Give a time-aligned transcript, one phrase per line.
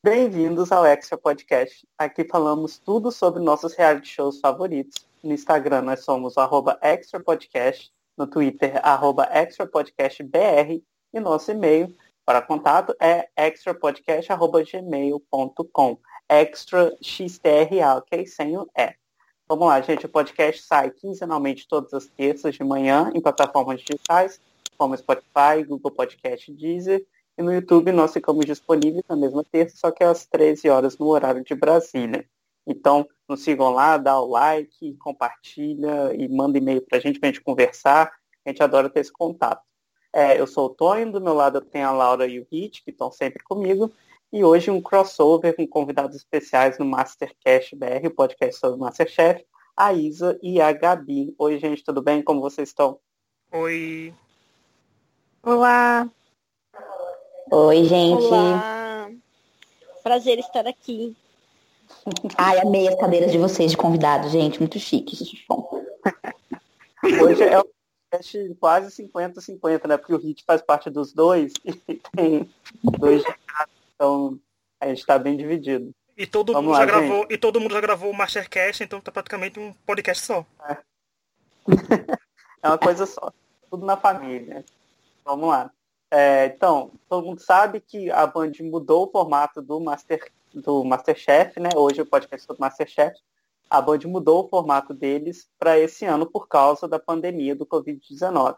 [0.00, 1.84] Bem-vindos ao Extra Podcast.
[1.98, 5.04] Aqui falamos tudo sobre nossos reality shows favoritos.
[5.24, 10.80] No Instagram nós somos o arroba Extra Podcast, no Twitter arroba Extra Podcast BR
[11.12, 11.92] e nosso e-mail
[12.24, 18.24] para contato é extrapodcast.gmail.com extra xtra, ok?
[18.24, 18.94] Sem o E.
[19.48, 20.06] Vamos lá, gente.
[20.06, 24.40] O podcast sai quinzenalmente todas as terças de manhã em plataformas digitais,
[24.76, 27.04] como Spotify, Google Podcast, Deezer.
[27.38, 31.06] E no YouTube nós ficamos disponíveis na mesma terça, só que às 13 horas no
[31.06, 32.28] horário de Brasília.
[32.66, 37.28] Então, nos sigam lá, dá o like, compartilha e manda e-mail para a gente, para
[37.28, 38.12] a gente conversar.
[38.44, 39.62] A gente adora ter esse contato.
[40.12, 42.82] É, eu sou o Tonho, do meu lado eu tenho a Laura e o Hit,
[42.82, 43.88] que estão sempre comigo.
[44.32, 49.44] E hoje um crossover com convidados especiais no Mastercast BR, o podcast sobre Masterchef,
[49.76, 51.36] a Isa e a Gabi.
[51.38, 52.20] Oi, gente, tudo bem?
[52.20, 52.98] Como vocês estão?
[53.52, 54.12] Oi.
[55.40, 56.10] Olá.
[57.50, 58.24] Oi, gente.
[58.24, 59.10] Olá.
[60.02, 61.16] Prazer estar aqui.
[62.36, 64.58] Ai, amei as cadeiras de vocês de convidados, gente.
[64.58, 65.46] Muito chique.
[67.22, 67.64] Hoje é o
[68.10, 69.96] podcast quase 50-50, né?
[69.96, 72.50] Porque o Hit faz parte dos dois e tem
[72.82, 73.70] dois de cada.
[73.94, 74.38] Então
[74.80, 75.90] a gente está bem dividido.
[76.16, 79.00] E todo, Vamos mundo lá, já gravou, e todo mundo já gravou o Mastercast, então
[79.00, 80.44] tá praticamente um podcast só.
[80.68, 80.76] É
[82.68, 83.32] uma coisa só.
[83.70, 84.64] Tudo na família.
[85.24, 85.70] Vamos lá.
[86.10, 91.60] É, então, todo mundo sabe que a Band mudou o formato do, Master, do Masterchef,
[91.60, 91.68] né?
[91.76, 93.14] Hoje o podcast sobre Masterchef.
[93.68, 98.56] A Band mudou o formato deles para esse ano por causa da pandemia do Covid-19.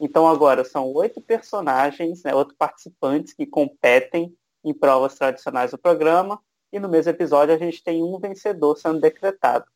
[0.00, 4.32] Então agora são oito personagens, né, oito participantes que competem
[4.64, 6.40] em provas tradicionais do programa.
[6.72, 9.66] E no mesmo episódio a gente tem um vencedor sendo decretado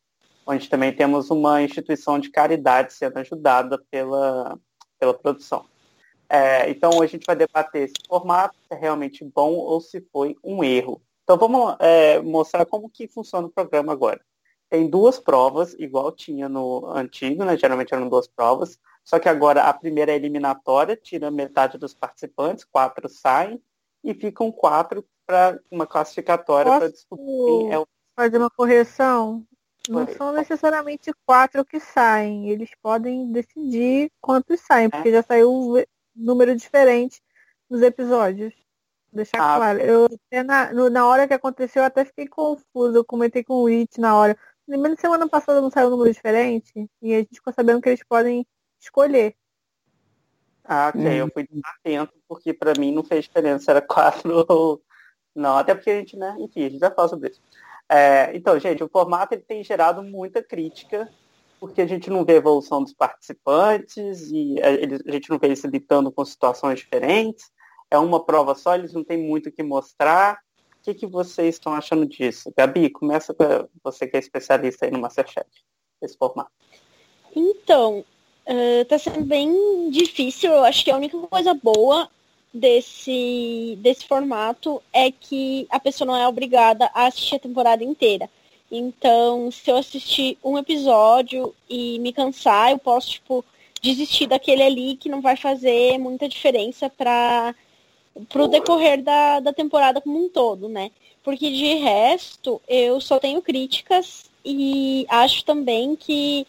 [0.49, 4.57] onde também temos uma instituição de caridade sendo ajudada pela,
[4.97, 5.63] pela produção.
[6.29, 9.99] É, então hoje a gente vai debater esse formato, se é realmente bom ou se
[10.11, 11.01] foi um erro.
[11.23, 14.21] Então vamos é, mostrar como que funciona o programa agora.
[14.69, 17.57] Tem duas provas, igual tinha no antigo, né?
[17.57, 22.63] geralmente eram duas provas, só que agora a primeira é eliminatória, tira metade dos participantes,
[22.63, 23.59] quatro saem,
[24.03, 29.45] e ficam quatro para uma classificatória para quem é o fazer uma correção?
[29.87, 30.15] Não Foi.
[30.15, 32.49] são necessariamente quatro que saem.
[32.49, 35.77] Eles podem decidir quantos saem, porque já saiu
[36.19, 37.21] número diferente
[37.69, 38.53] nos episódios.
[39.11, 39.79] Deixar Ah, claro.
[39.79, 42.97] Eu até na, no- na hora que aconteceu, eu até fiquei confusa.
[42.97, 44.37] Eu comentei com o It na hora.
[44.67, 46.71] Lembrando que semana passada não saiu um número diferente.
[47.01, 48.45] E a gente ficou sabendo que eles podem
[48.79, 49.35] escolher.
[50.63, 51.01] Ah, ok.
[51.21, 54.81] Eu fui atento, porque para mim não fez diferença se era quatro ou
[55.33, 55.57] não.
[55.57, 56.35] Até porque a gente, né?
[56.39, 57.41] Enfim, a gente já fala sobre isso.
[57.89, 61.09] É, então, gente, o formato ele tem gerado muita crítica,
[61.59, 65.63] porque a gente não vê a evolução dos participantes e a, gente não vê eles
[65.63, 67.51] lidando com situações diferentes.
[67.91, 70.39] É uma prova só, eles não têm muito o que mostrar.
[70.79, 72.53] O que, que vocês estão achando disso?
[72.55, 75.49] Gabi, começa com você que é especialista aí no Masterchef,
[76.01, 76.51] esse formato.
[77.35, 78.05] Então,
[78.45, 80.51] eh, tá sendo bem difícil.
[80.51, 82.09] Eu acho que a única coisa boa
[82.53, 88.29] desse, desse formato é que a pessoa não é obrigada a assistir a temporada inteira.
[88.71, 93.43] Então, se eu assistir um episódio e me cansar, eu posso, tipo,
[93.81, 97.55] desistir daquele ali que não vai fazer muita diferença para
[98.27, 100.91] pro decorrer da, da temporada como um todo, né?
[101.23, 106.45] Porque de resto, eu só tenho críticas e acho também que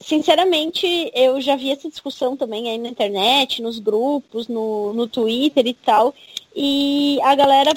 [0.00, 5.66] sinceramente, eu já vi essa discussão também aí na internet, nos grupos, no, no Twitter
[5.66, 6.14] e tal,
[6.54, 7.72] e a galera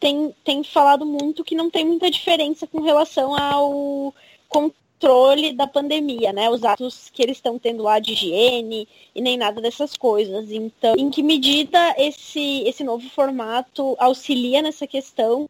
[0.00, 4.14] tem, tem falado muito que não tem muita diferença com relação ao
[4.48, 6.48] controle da pandemia, né?
[6.50, 10.50] Os atos que eles estão tendo lá de higiene e nem nada dessas coisas.
[10.50, 15.48] Então, em que medida esse, esse novo formato auxilia nessa questão?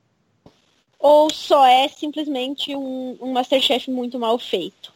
[0.99, 4.93] Ou só é simplesmente um, um Masterchef muito mal feito?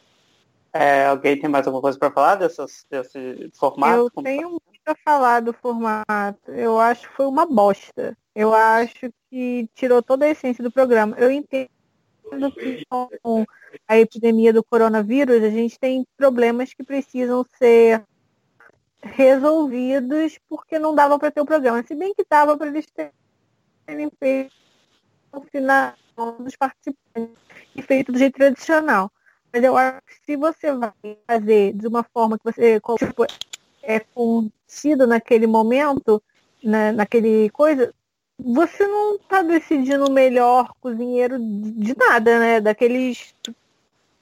[0.73, 4.11] É, alguém tem mais alguma coisa para falar dessas, desse formato?
[4.17, 6.51] Eu tenho muito a falar do formato.
[6.51, 8.17] Eu acho que foi uma bosta.
[8.35, 11.17] Eu acho que tirou toda a essência do programa.
[11.19, 11.69] Eu entendo
[12.53, 12.85] que
[13.23, 13.45] com
[13.87, 18.03] a epidemia do coronavírus, a gente tem problemas que precisam ser
[19.03, 21.83] resolvidos porque não dava para ter o programa.
[21.83, 22.87] Se bem que dava para eles
[23.87, 24.55] terem feito
[25.33, 25.95] no final
[26.41, 27.37] dos participantes
[27.77, 29.11] e feito do jeito tradicional.
[29.53, 30.93] Mas eu acho que se você vai
[31.27, 33.27] fazer de uma forma que você tipo,
[33.83, 34.01] é
[34.69, 36.23] contido naquele momento,
[36.63, 37.93] né, naquele coisa,
[38.39, 42.61] você não está decidindo o melhor cozinheiro de nada, né?
[42.61, 43.35] Daqueles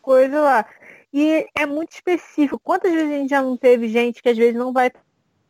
[0.01, 0.65] coisas lá.
[1.13, 2.59] E é muito específico.
[2.59, 4.91] Quantas vezes a gente já não teve gente que às vezes não vai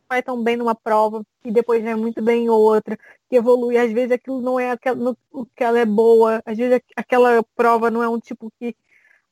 [0.08, 2.96] vai tão bem numa prova e depois é muito bem em outra,
[3.28, 3.76] que evolui.
[3.76, 7.90] Às vezes aquilo não é aquela, o que ela é boa, às vezes aquela prova
[7.90, 8.76] não é um tipo que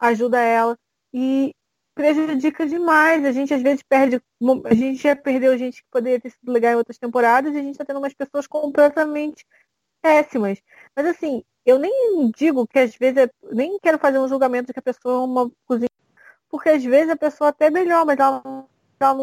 [0.01, 0.77] ajuda ela.
[1.13, 1.55] E
[1.95, 3.25] prejudica demais.
[3.25, 4.21] A gente às vezes perde.
[4.65, 7.63] A gente já perdeu gente que poderia ter sido legal em outras temporadas e a
[7.63, 9.47] gente está tendo umas pessoas completamente
[10.03, 10.61] péssimas.
[10.95, 14.73] Mas assim, eu nem digo que às vezes, é, nem quero fazer um julgamento de
[14.75, 15.89] que a pessoa é uma cozinha,
[16.49, 18.43] porque às vezes a pessoa até é melhor, mas ela,
[19.01, 19.15] ela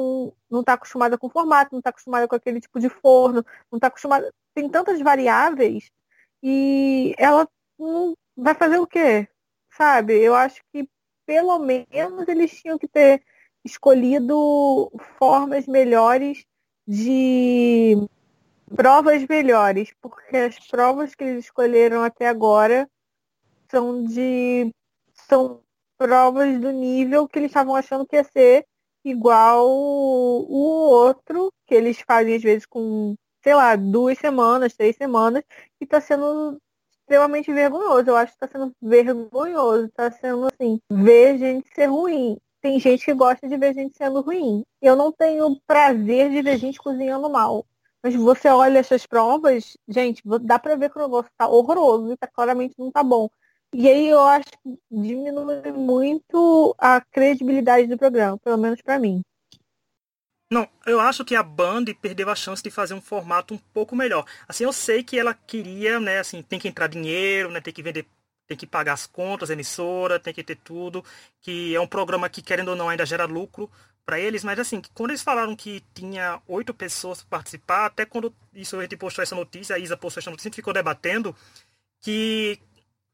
[0.50, 3.78] não está acostumada com o formato, não está acostumada com aquele tipo de forno, não
[3.78, 4.34] está acostumada.
[4.56, 5.92] Tem tantas variáveis
[6.44, 7.48] e ela
[7.80, 9.28] não vai fazer o quê?
[9.72, 10.18] Sabe?
[10.20, 10.88] Eu acho que
[11.32, 13.24] pelo menos eles tinham que ter
[13.64, 16.46] escolhido formas melhores
[16.86, 17.96] de
[18.76, 22.86] provas melhores, porque as provas que eles escolheram até agora
[23.70, 24.76] são de
[25.14, 25.62] são
[25.98, 28.66] provas do nível que eles estavam achando que ia ser
[29.06, 35.46] igual o outro que eles fazem às vezes com, sei lá, duas semanas, três semanas,
[35.80, 36.62] e está sendo
[37.12, 38.10] extremamente vergonhoso.
[38.10, 42.38] Eu acho que está sendo vergonhoso, está sendo assim, ver gente ser ruim.
[42.62, 44.64] Tem gente que gosta de ver gente sendo ruim.
[44.82, 47.66] Eu não tenho prazer de ver gente cozinhando mal.
[48.02, 52.18] Mas você olha essas provas, gente, dá para ver que o negócio tá horroroso e
[52.18, 53.30] tá, claramente não tá bom.
[53.74, 59.22] E aí eu acho que diminui muito a credibilidade do programa, pelo menos para mim.
[60.52, 63.96] Não, eu acho que a Band perdeu a chance de fazer um formato um pouco
[63.96, 64.26] melhor.
[64.46, 67.82] Assim, eu sei que ela queria, né, assim, tem que entrar dinheiro, né, tem que
[67.82, 68.06] vender,
[68.46, 71.06] tem que pagar as contas, a emissora, tem que ter tudo,
[71.40, 73.72] que é um programa que, querendo ou não, ainda gera lucro
[74.06, 78.36] para eles, mas assim, quando eles falaram que tinha oito pessoas para participar, até quando
[78.54, 81.34] isso a gente postou essa notícia, a Isa postou essa notícia, a gente ficou debatendo
[82.02, 82.60] que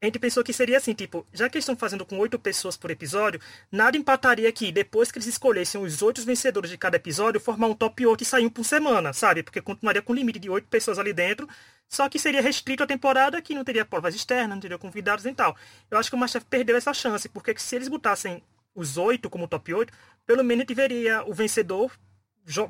[0.00, 2.76] a gente pensou que seria assim, tipo, já que eles estão fazendo com oito pessoas
[2.76, 3.40] por episódio,
[3.70, 7.74] nada empataria aqui, depois que eles escolhessem os oito vencedores de cada episódio, formar um
[7.74, 9.42] top 8 e sair um por semana, sabe?
[9.42, 11.48] Porque continuaria com um limite de oito pessoas ali dentro,
[11.88, 15.34] só que seria restrito a temporada, que não teria provas externas, não teria convidados e
[15.34, 15.56] tal.
[15.90, 18.40] Eu acho que o Masterchef perdeu essa chance, porque se eles botassem
[18.74, 19.92] os oito como top 8,
[20.24, 21.90] pelo menos veria o vencedor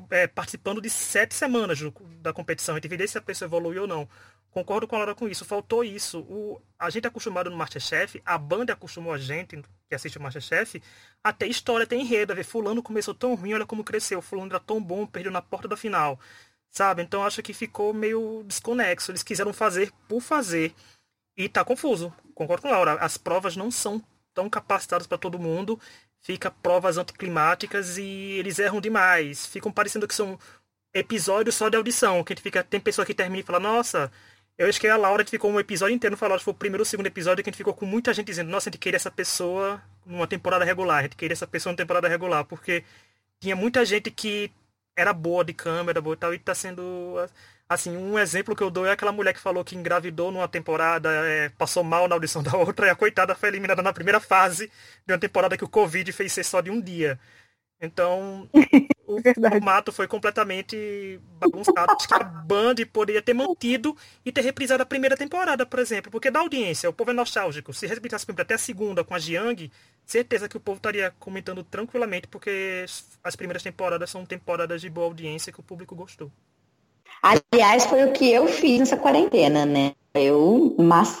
[0.09, 1.79] é, participando de sete semanas
[2.21, 2.75] da competição.
[2.75, 4.09] A gente veria se a pessoa evoluiu ou não.
[4.51, 5.45] Concordo com a Laura com isso.
[5.45, 6.21] Faltou isso.
[6.21, 10.21] O, a gente é acostumado no Masterchef, a banda acostumou a gente, que assiste o
[10.21, 10.81] Masterchef,
[11.23, 12.33] a ter história, ter enredo.
[12.33, 14.21] A ver, fulano começou tão ruim, olha como cresceu.
[14.21, 16.19] Fulano era tão bom, perdeu na porta da final.
[16.71, 17.01] Sabe?
[17.01, 19.11] Então acho que ficou meio desconexo.
[19.11, 20.73] Eles quiseram fazer por fazer.
[21.37, 22.13] E tá confuso.
[22.33, 22.93] Concordo com a Laura.
[22.95, 24.03] As provas não são
[24.33, 25.79] tão capacitadas para todo mundo.
[26.21, 29.45] Fica provas anticlimáticas e eles erram demais.
[29.45, 30.37] Ficam parecendo que são
[30.93, 32.23] episódios só de audição.
[32.23, 34.11] Que fica, tem pessoa que termina e fala, nossa,
[34.59, 37.07] eu acho que a Laura ficou um episódio inteiro falando, foi o primeiro ou segundo
[37.07, 39.81] episódio que a gente ficou com muita gente dizendo, nossa, a gente queria essa pessoa
[40.05, 42.83] numa temporada regular, a gente queria essa pessoa numa temporada regular, porque
[43.39, 44.51] tinha muita gente que
[44.97, 47.15] era boa de câmera, boa e tal, e tá sendo.
[47.69, 51.09] Assim, um exemplo que eu dou é aquela mulher que falou que engravidou numa temporada,
[51.25, 54.69] é, passou mal na audição da outra, e a coitada foi eliminada na primeira fase
[55.07, 57.17] de uma temporada que o Covid fez ser só de um dia.
[57.81, 58.49] Então,
[59.07, 61.93] o formato foi completamente bagunçado.
[61.93, 63.95] Acho que a Band poderia ter mantido
[64.25, 66.11] e ter reprisado a primeira temporada, por exemplo.
[66.11, 67.73] Porque da audiência, o povo é nostálgico.
[67.73, 69.71] Se reprisasse até a segunda com a Jiang,
[70.05, 72.85] certeza que o povo estaria comentando tranquilamente, porque
[73.23, 76.31] as primeiras temporadas são temporadas de boa audiência que o público gostou.
[77.21, 79.93] Aliás, foi o que eu fiz nessa quarentena, né?
[80.19, 80.75] Eu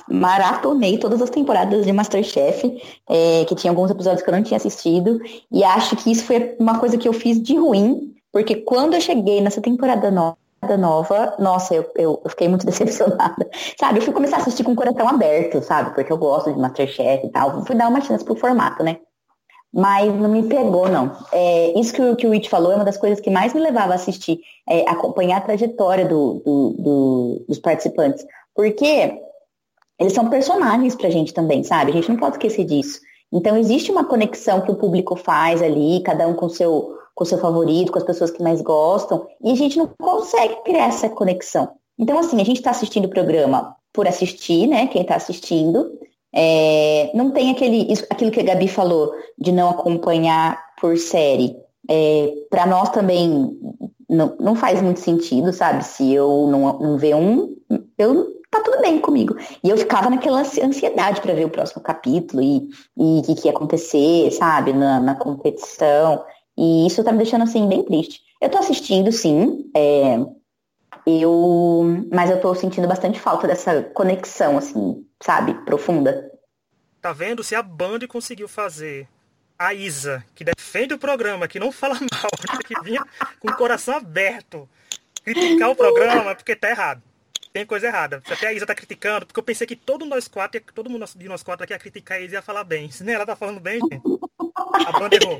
[0.07, 4.57] maratonei todas as temporadas de Masterchef, é, que tinha alguns episódios que eu não tinha
[4.57, 5.19] assistido,
[5.51, 9.01] e acho que isso foi uma coisa que eu fiz de ruim, porque quando eu
[9.01, 10.37] cheguei nessa temporada nova,
[10.77, 13.49] nova, nossa, eu, eu, eu, fiquei muito decepcionada.
[13.79, 15.93] Sabe, eu fui começar a assistir com o coração aberto, sabe?
[15.95, 17.65] Porque eu gosto de Masterchef e tal.
[17.65, 18.97] Fui dar uma chance pro formato, né?
[19.71, 21.15] Mas não me pegou, não.
[21.31, 23.93] É, isso que, que o Rich falou é uma das coisas que mais me levava
[23.93, 28.25] a assistir, é, acompanhar a trajetória do, do, do, dos participantes.
[28.59, 29.21] Porque
[29.97, 31.91] eles são personagens pra gente também, sabe?
[31.91, 32.99] A gente não pode esquecer disso.
[33.31, 37.37] Então existe uma conexão que o público faz ali, cada um com seu com seu
[37.37, 41.69] favorito, com as pessoas que mais gostam, e a gente não consegue criar essa conexão.
[41.97, 44.87] Então, assim, a gente está assistindo o programa por assistir, né?
[44.87, 45.97] Quem está assistindo.
[46.33, 51.55] É, não tem aquele, isso, aquilo que a Gabi falou, de não acompanhar por série.
[51.89, 53.57] É, para nós também
[54.09, 55.85] não, não faz muito sentido, sabe?
[55.85, 57.55] Se eu não, não ver um,
[57.97, 59.35] eu tá tudo bem comigo.
[59.63, 63.51] E eu ficava naquela ansiedade para ver o próximo capítulo e o que, que ia
[63.51, 66.25] acontecer, sabe, na, na, competição.
[66.57, 68.21] E isso tá me deixando assim bem triste.
[68.41, 70.17] Eu tô assistindo, sim, é,
[71.05, 76.31] eu, mas eu tô sentindo bastante falta dessa conexão, assim, sabe, profunda.
[77.01, 77.43] Tá vendo?
[77.43, 79.07] Se a Band conseguiu fazer
[79.57, 83.05] a Isa, que defende o programa, que não fala mal, né, que vinha
[83.39, 84.67] com o coração aberto,
[85.23, 87.08] criticar o programa porque tá errado.
[87.51, 88.21] Tem coisa errada.
[88.29, 91.27] Até a Isa tá criticando, porque eu pensei que todo nós quatro, todo mundo de
[91.27, 92.91] nós quatro aqui ia criticar a Isa e ia falar bem.
[92.91, 94.01] Se nem ela tá falando bem, gente.
[94.85, 95.39] A banda errou.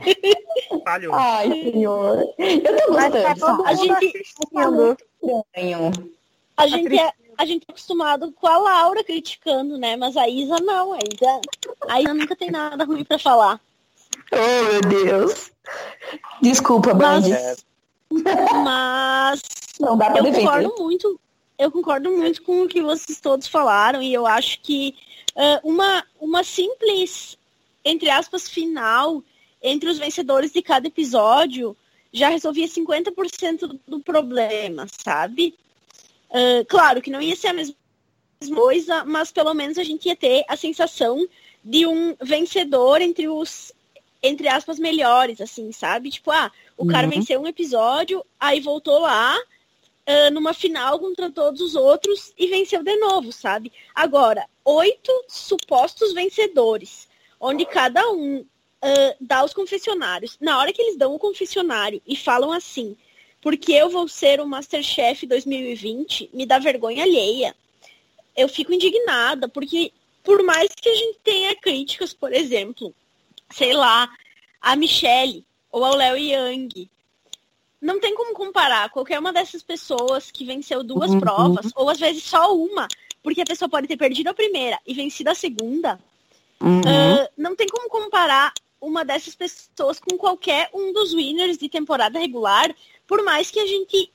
[0.84, 1.14] Falhou.
[1.14, 2.18] Ai, senhor.
[2.38, 3.64] Eu tô gostando.
[3.64, 6.12] Tá A gente, Estranho.
[6.58, 9.96] a gente é, a gente é acostumado com a Laura criticando, né?
[9.96, 11.42] Mas a Isa não, a Isa,
[11.88, 13.60] a Isa nunca tem nada ruim pra falar.
[14.32, 15.52] Oh, meu Deus.
[16.42, 17.22] Desculpa, Band.
[17.32, 17.56] É,
[18.64, 19.42] Mas
[19.80, 20.46] Não dá pra eu defender.
[20.46, 21.20] concordo muito,
[21.60, 24.96] eu concordo muito com o que vocês todos falaram e eu acho que
[25.36, 27.38] ah, uma, uma simples,
[27.84, 29.22] entre aspas, final
[29.62, 31.76] entre os vencedores de cada episódio
[32.12, 35.54] já resolvia 50% do problema, sabe?
[36.32, 37.76] Ah, claro que não ia ser a mesma
[38.56, 41.28] coisa, mas pelo menos a gente ia ter a sensação
[41.64, 43.74] de um vencedor entre os,
[44.24, 46.10] entre aspas, melhores, assim, sabe?
[46.10, 47.14] Tipo, ah, o cara Uhum.
[47.14, 49.38] venceu um episódio, aí voltou lá,
[50.10, 53.72] ah, numa final contra todos os outros e venceu de novo, sabe?
[53.94, 57.08] Agora, oito supostos vencedores,
[57.40, 58.44] onde cada um
[58.82, 60.36] ah, dá os confessionários.
[60.42, 62.98] Na hora que eles dão o confessionário e falam assim,
[63.40, 67.56] porque eu vou ser o Masterchef 2020, me dá vergonha alheia.
[68.36, 72.96] Eu fico indignada, porque por mais que a gente tenha críticas, por exemplo,
[73.52, 74.12] sei lá,
[74.60, 76.90] a Michelle ou ao Léo Yang,
[77.82, 81.20] não tem como comparar qualquer uma dessas pessoas que venceu duas Uhum.
[81.20, 82.88] provas, ou às vezes só uma,
[83.24, 86.00] porque a pessoa pode ter perdido a primeira e vencido a segunda.
[86.62, 86.82] Uhum.
[86.86, 92.20] Ah, não tem como comparar uma dessas pessoas com qualquer um dos winners de temporada
[92.20, 92.74] regular,
[93.08, 94.12] por mais que a gente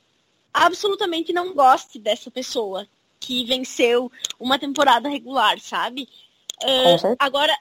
[0.52, 2.86] absolutamente não goste dessa pessoa
[3.18, 6.08] que venceu uma temporada regular, sabe?
[6.60, 7.16] Com certeza.
[7.18, 7.54] agora,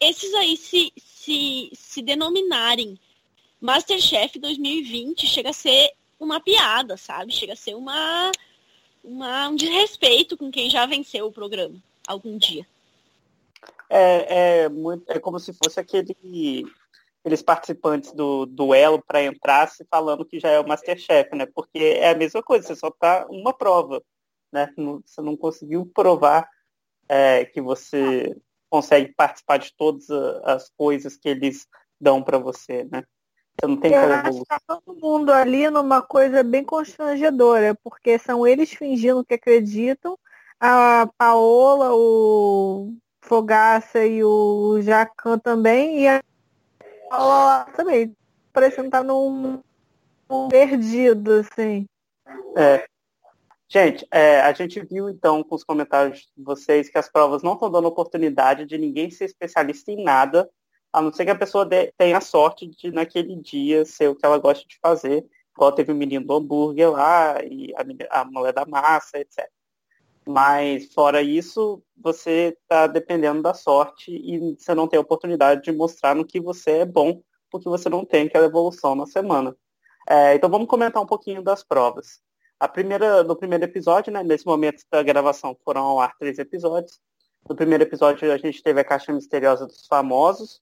[0.00, 2.98] esses aí se, se, se denominarem
[3.60, 7.32] Masterchef 2020 chega a ser uma piada, sabe?
[7.32, 8.30] Chega a ser uma,
[9.02, 12.66] uma um desrespeito com quem já venceu o programa algum dia.
[13.90, 16.64] É, é, muito, é como se fosse aquele,
[17.20, 21.46] aqueles participantes do duelo para entrar se falando que já é o Masterchef, né?
[21.46, 24.02] Porque é a mesma coisa, você só tá uma prova,
[24.52, 24.72] né?
[25.04, 26.48] Você não conseguiu provar
[27.08, 28.36] é, que você
[28.70, 30.10] consegue participar de todas
[30.44, 31.66] as coisas que eles
[32.00, 33.02] dão para você, né?
[33.62, 34.46] Não tem Eu aquela acho que evolução.
[34.48, 40.16] tá todo mundo ali numa coisa bem constrangedora, porque são eles fingindo que acreditam,
[40.60, 46.22] a Paola, o Fogaça e o Jacan também, e a
[47.10, 48.14] Paola também,
[48.52, 49.60] parecendo estar num,
[50.28, 51.86] num perdido, assim.
[52.56, 52.86] É.
[53.70, 57.52] Gente, é, a gente viu então com os comentários de vocês que as provas não
[57.52, 60.48] estão dando oportunidade de ninguém ser especialista em nada,
[60.92, 64.24] a não ser que a pessoa dê- tenha sorte de naquele dia ser o que
[64.24, 68.52] ela gosta de fazer, igual teve o menino do hambúrguer lá e a, a mulher
[68.52, 69.48] da massa, etc.
[70.26, 75.72] Mas fora isso, você está dependendo da sorte e você não tem a oportunidade de
[75.72, 79.56] mostrar no que você é bom, porque você não tem aquela evolução na semana.
[80.06, 82.20] É, então vamos comentar um pouquinho das provas.
[82.60, 87.00] A primeira, no primeiro episódio, né, nesse momento da gravação, foram ao ar três episódios.
[87.48, 90.60] No primeiro episódio, a gente teve a caixa misteriosa dos famosos.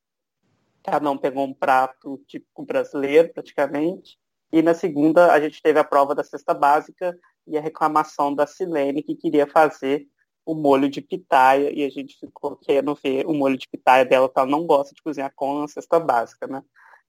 [0.86, 4.16] Cada um pegou um prato típico brasileiro, praticamente.
[4.52, 8.46] E na segunda, a gente teve a prova da cesta básica e a reclamação da
[8.46, 10.06] Silene, que queria fazer
[10.44, 11.72] o molho de pitaia.
[11.76, 14.94] E a gente ficou querendo ver o molho de pitaia dela, que ela não gosta
[14.94, 16.62] de cozinhar com a cesta básica, né?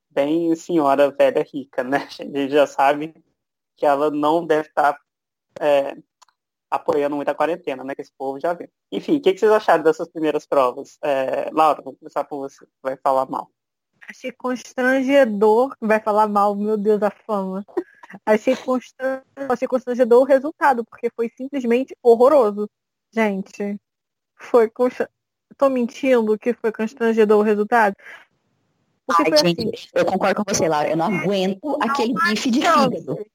[0.10, 2.08] Bem senhora velha rica, né?
[2.20, 3.14] A gente já sabe
[3.76, 5.00] que ela não deve estar
[5.60, 5.96] é,
[6.72, 7.94] apoiando muito a quarentena, né?
[7.94, 8.72] Que esse povo já vê.
[8.92, 10.98] Enfim, o que, que vocês acharam dessas primeiras provas?
[11.04, 13.52] É, Laura, vou começar por você, vai falar mal.
[14.10, 17.66] Achei constrangedor, vai falar mal, meu Deus, a fama.
[18.26, 19.22] Achei, constan...
[19.50, 22.70] Achei constrangedor o resultado, porque foi simplesmente horroroso.
[23.12, 23.80] Gente,
[24.36, 25.10] foi constra...
[25.58, 27.96] Tô mentindo que foi constrangedor o resultado?
[29.06, 30.90] Porque Ai, foi assim, gente, eu concordo com você, Laura.
[30.90, 33.26] Eu não aguento aquele bife de fígado.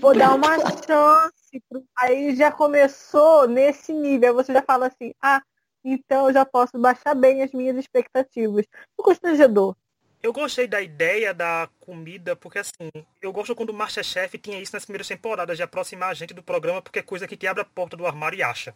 [0.00, 1.62] Vou dar uma chance.
[1.68, 4.28] pro- Aí já começou nesse nível.
[4.30, 5.42] Aí você já fala assim, ah,
[5.84, 8.64] então eu já posso baixar bem as minhas expectativas.
[8.96, 9.76] O constrangedor.
[10.22, 12.90] Eu gostei da ideia da comida, porque assim,
[13.22, 16.42] eu gosto quando o Masterchef tinha isso nas primeiras temporadas, de aproximar a gente do
[16.42, 18.74] programa, porque é coisa que te abre a porta do armário e acha.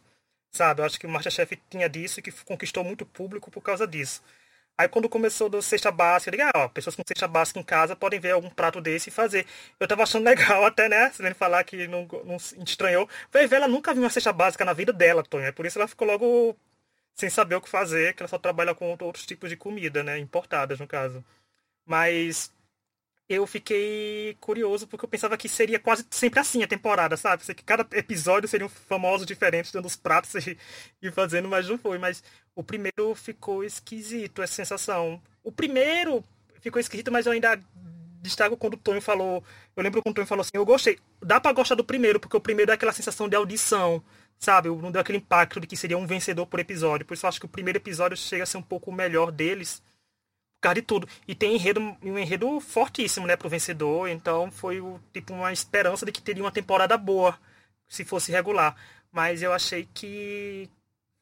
[0.50, 0.80] Sabe?
[0.80, 4.22] Eu acho que o Masterchef tinha disso e que conquistou muito público por causa disso.
[4.76, 7.62] Aí quando começou do cesta básica, eu digo, ah, ó, pessoas com cesta básica em
[7.62, 9.46] casa podem ver algum prato desse e fazer.
[9.78, 11.10] Eu tava achando legal até, né?
[11.10, 13.08] Se ele falar que não, não estranhou.
[13.30, 15.44] Vai ver, ela nunca viu uma cesta básica na vida dela, Tonho.
[15.46, 16.56] É por isso ela ficou logo
[17.14, 20.18] sem saber o que fazer, que ela só trabalha com outros tipos de comida, né?
[20.18, 21.24] Importadas, no caso.
[21.86, 22.52] Mas
[23.28, 27.42] eu fiquei curioso porque eu pensava que seria quase sempre assim a temporada, sabe?
[27.54, 30.58] Que cada episódio seria um famoso diferente, dando os pratos e,
[31.00, 31.98] e fazendo, mas não foi.
[31.98, 32.22] Mas
[32.54, 35.22] o primeiro ficou esquisito, essa sensação.
[35.42, 36.22] O primeiro
[36.60, 37.58] ficou esquisito, mas eu ainda
[38.20, 39.44] destaco quando o Tonho falou.
[39.76, 40.98] Eu lembro quando o Tonho falou assim: eu gostei.
[41.22, 44.02] Dá para gostar do primeiro, porque o primeiro é aquela sensação de audição,
[44.38, 44.68] sabe?
[44.68, 47.06] Não deu aquele impacto de que seria um vencedor por episódio.
[47.06, 49.82] Por isso eu acho que o primeiro episódio chega a ser um pouco melhor deles
[50.72, 51.06] de tudo.
[51.28, 54.08] E tem enredo, um enredo fortíssimo, né, pro vencedor.
[54.08, 57.38] Então foi o, tipo uma esperança de que teria uma temporada boa
[57.88, 58.74] se fosse regular.
[59.12, 60.68] Mas eu achei que,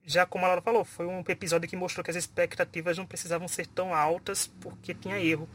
[0.04, 3.49] já como a Laura falou, foi um episódio que mostrou que as expectativas não precisavam
[3.49, 5.49] ser tão altas porque tinha erro.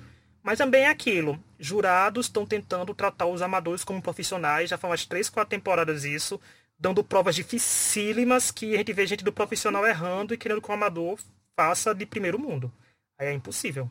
[0.43, 1.41] Mas também é aquilo.
[1.59, 4.69] Jurados estão tentando tratar os amadores como profissionais.
[4.69, 6.39] Já faz três, quatro temporadas isso.
[6.79, 10.73] Dando provas dificílimas que a gente vê gente do profissional errando e querendo que o
[10.73, 11.19] amador
[11.55, 12.71] faça de primeiro mundo.
[13.17, 13.89] Aí é impossível.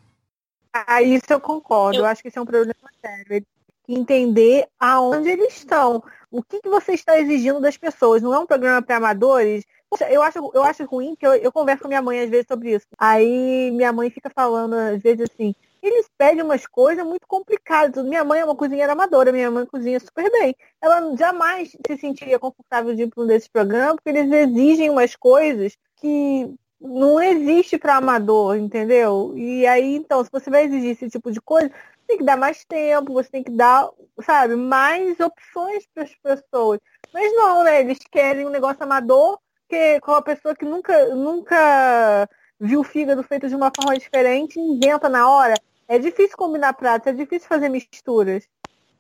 [0.73, 1.99] Ah, isso eu concordo.
[1.99, 2.75] Eu, acho que isso é um problema
[3.05, 3.45] sério.
[3.89, 6.03] Entender aonde eles estão.
[6.31, 8.23] O que, que você está exigindo das pessoas.
[8.23, 9.65] Não é um programa para amadores.
[9.89, 12.47] Poxa, eu acho, eu acho ruim que eu, eu converso com minha mãe às vezes
[12.47, 12.87] sobre isso.
[12.99, 15.55] Aí minha mãe fica falando, às vezes, assim,
[15.89, 18.05] eles pedem umas coisas muito complicadas.
[18.05, 20.55] Minha mãe é uma cozinheira amadora, minha mãe cozinha super bem.
[20.81, 25.15] Ela jamais se sentiria confortável de ir para um desses programas, porque eles exigem umas
[25.15, 29.33] coisas que não existe para amador, entendeu?
[29.37, 32.37] E aí, então, se você vai exigir esse tipo de coisa, você tem que dar
[32.37, 33.89] mais tempo, você tem que dar,
[34.23, 36.81] sabe, mais opções para as pessoas.
[37.13, 37.81] Mas não, né?
[37.81, 39.39] Eles querem um negócio amador
[39.69, 42.29] que com uma pessoa que nunca, nunca
[42.59, 45.55] viu o fígado feito de uma forma diferente, inventa na hora.
[45.89, 48.49] É difícil combinar pratos, é difícil fazer misturas.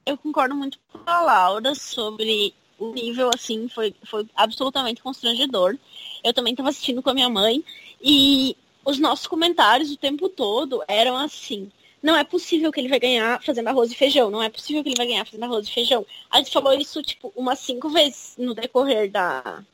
[0.04, 5.76] Eu concordo muito com a Laura sobre o nível, assim, foi, foi absolutamente constrangedor.
[6.22, 7.64] Eu também estava assistindo com a minha mãe
[8.00, 11.70] e os nossos comentários o tempo todo eram assim.
[12.02, 14.30] Não é possível que ele vai ganhar fazendo arroz e feijão.
[14.30, 16.06] Não é possível que ele vai ganhar fazendo arroz e feijão.
[16.30, 19.64] A gente falou isso, tipo, umas cinco vezes no decorrer da,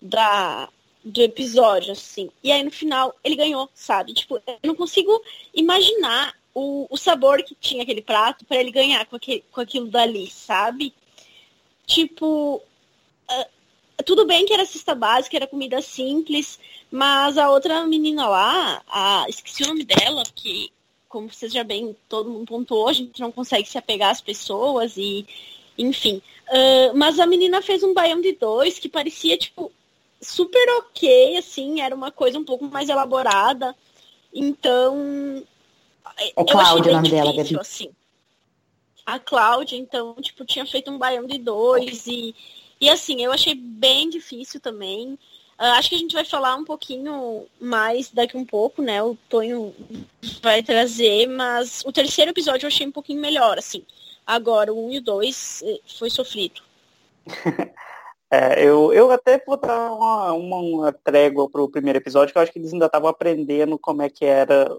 [0.00, 0.68] da,
[1.02, 2.30] do episódio, assim.
[2.40, 4.14] E aí no final ele ganhou, sabe?
[4.14, 5.20] Tipo, eu não consigo
[5.52, 9.86] imaginar o, o sabor que tinha aquele prato para ele ganhar com, aquele, com aquilo
[9.86, 10.94] dali, sabe?
[11.86, 16.58] Tipo, uh, tudo bem que era cesta básica, era comida simples,
[16.90, 20.70] mas a outra menina lá, a, esqueci o nome dela, que,
[21.08, 24.96] como vocês já bem, todo mundo pontuou, a gente não consegue se apegar às pessoas
[24.96, 25.26] e,
[25.78, 26.20] enfim.
[26.48, 29.72] Uh, mas a menina fez um baião de dois que parecia, tipo,
[30.20, 33.74] super ok, assim, era uma coisa um pouco mais elaborada.
[34.32, 35.42] Então.
[36.18, 37.60] É Cláudia o nome difícil, dela, Gabi.
[37.60, 37.90] Assim
[39.04, 42.34] a Cláudia, então, tipo, tinha feito um baião de dois e,
[42.80, 45.18] e assim, eu achei bem difícil também.
[45.58, 49.02] Uh, acho que a gente vai falar um pouquinho mais daqui um pouco, né?
[49.02, 49.74] O Tonho
[50.40, 53.84] vai trazer, mas o terceiro episódio eu achei um pouquinho melhor, assim.
[54.26, 56.62] Agora, o um e o dois eh, foi sofrido.
[58.34, 62.42] É, eu, eu até vou dar uma, uma, uma trégua pro primeiro episódio, que eu
[62.42, 64.72] acho que eles ainda estavam aprendendo como é que era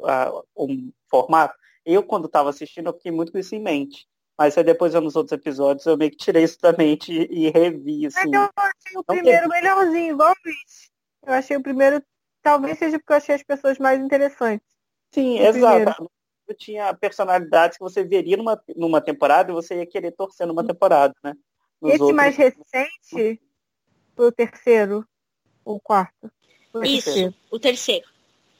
[0.56, 1.54] o um formato.
[1.86, 4.08] Eu, quando estava assistindo, eu fiquei muito com isso em mente.
[4.36, 7.52] Mas aí depois nos outros episódios eu meio que tirei isso da mente e, e
[7.52, 8.28] revi, assim.
[8.28, 12.04] Mas eu achei o primeiro melhorzinho, igual o Eu achei o primeiro,
[12.42, 14.66] talvez seja porque eu achei as pessoas mais interessantes.
[15.14, 15.76] Sim, exato.
[15.76, 16.12] Primeiro.
[16.48, 20.66] Eu tinha personalidades que você veria numa, numa temporada e você ia querer torcer numa
[20.66, 21.36] temporada, né?
[21.84, 22.16] Nos Esse outros...
[22.16, 23.42] mais recente
[24.16, 25.06] foi o terceiro
[25.66, 26.32] ou o quarto?
[26.74, 27.36] O Isso, terceiro.
[27.52, 28.08] o terceiro.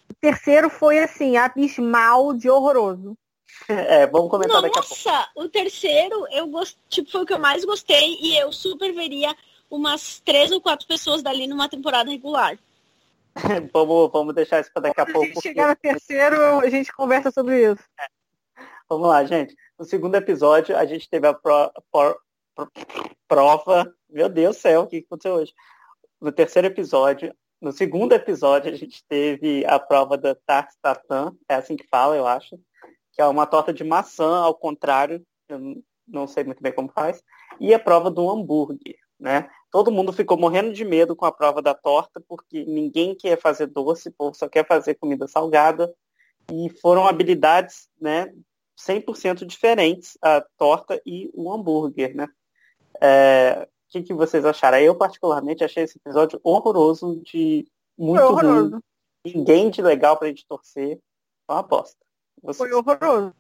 [0.10, 3.18] O terceiro foi assim, abismal de horroroso.
[3.70, 5.04] É, vamos comentar Nossa, daqui a pouco.
[5.06, 6.78] Nossa, o terceiro eu gost...
[6.90, 9.34] tipo, foi o que eu mais gostei e eu super veria
[9.70, 12.60] umas três ou quatro pessoas dali numa temporada regular.
[13.72, 15.34] vamos, vamos deixar isso para daqui a, a pouco.
[15.36, 17.84] Se chegar no terceiro, a gente conversa sobre isso.
[17.98, 18.06] É.
[18.90, 19.56] Vamos lá, gente.
[19.80, 22.20] No segundo episódio, a gente teve a pro, pro,
[23.28, 23.94] prova.
[24.10, 25.54] Meu Deus do céu, o que aconteceu hoje?
[26.22, 31.56] No terceiro episódio, no segundo episódio, a gente teve a prova da Tart Tatan, é
[31.56, 32.60] assim que fala, eu acho
[33.14, 37.24] que é uma torta de maçã, ao contrário, eu não sei muito bem como faz,
[37.60, 39.50] e a prova do hambúrguer, né?
[39.72, 43.68] Todo mundo ficou morrendo de medo com a prova da torta, porque ninguém quer fazer
[43.68, 45.94] doce, o povo só quer fazer comida salgada,
[46.52, 48.34] e foram habilidades, né,
[48.78, 52.28] 100% diferentes, a torta e o hambúrguer, né?
[53.02, 54.78] É, o que, que vocês acharam?
[54.80, 57.66] Eu, particularmente, achei esse episódio horroroso, de
[57.98, 58.72] muito horroroso.
[58.72, 58.82] ruim.
[59.26, 61.00] Ninguém de legal pra gente torcer.
[61.50, 61.98] Uma aposta.
[62.42, 62.58] Você...
[62.58, 63.34] Foi horroroso.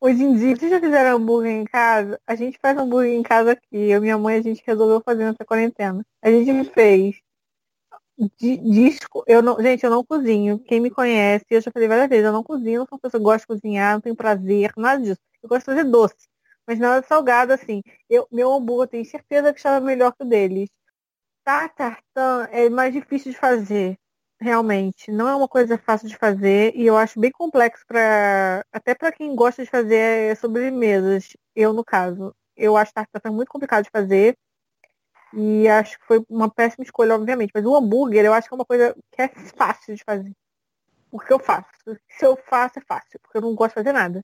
[0.00, 2.20] Hoje em dia, vocês já fizeram hambúrguer em casa?
[2.26, 3.66] A gente faz hambúrguer em casa aqui.
[3.70, 6.04] Eu e minha mãe, a gente resolveu fazer nessa quarentena.
[6.20, 7.22] A gente fez
[8.38, 10.58] de disco, eu não, gente, eu não cozinho.
[10.60, 13.20] Quem me conhece, eu já falei várias vezes, eu não cozinho, não sou uma pessoa
[13.20, 15.20] que gosta de cozinhar, não tenho prazer, nada disso.
[15.42, 16.28] Eu gosto de fazer doce,
[16.66, 17.82] mas nada salgado assim.
[18.08, 20.68] Eu, meu hambúrguer, eu tenho certeza que estava melhor que o deles.
[21.44, 23.98] Tartartan é mais difícil de fazer,
[24.40, 25.10] realmente.
[25.12, 29.12] Não é uma coisa fácil de fazer e eu acho bem complexo para até para
[29.12, 31.36] quem gosta de fazer sobremesas.
[31.56, 34.36] Eu, no caso, eu acho tartartan muito complicado de fazer.
[35.34, 37.52] E acho que foi uma péssima escolha, obviamente.
[37.54, 40.32] Mas o hambúrguer eu acho que é uma coisa que é fácil de fazer.
[41.10, 41.68] Porque eu faço.
[42.08, 44.22] Se eu faço, é fácil, porque eu não gosto de fazer nada.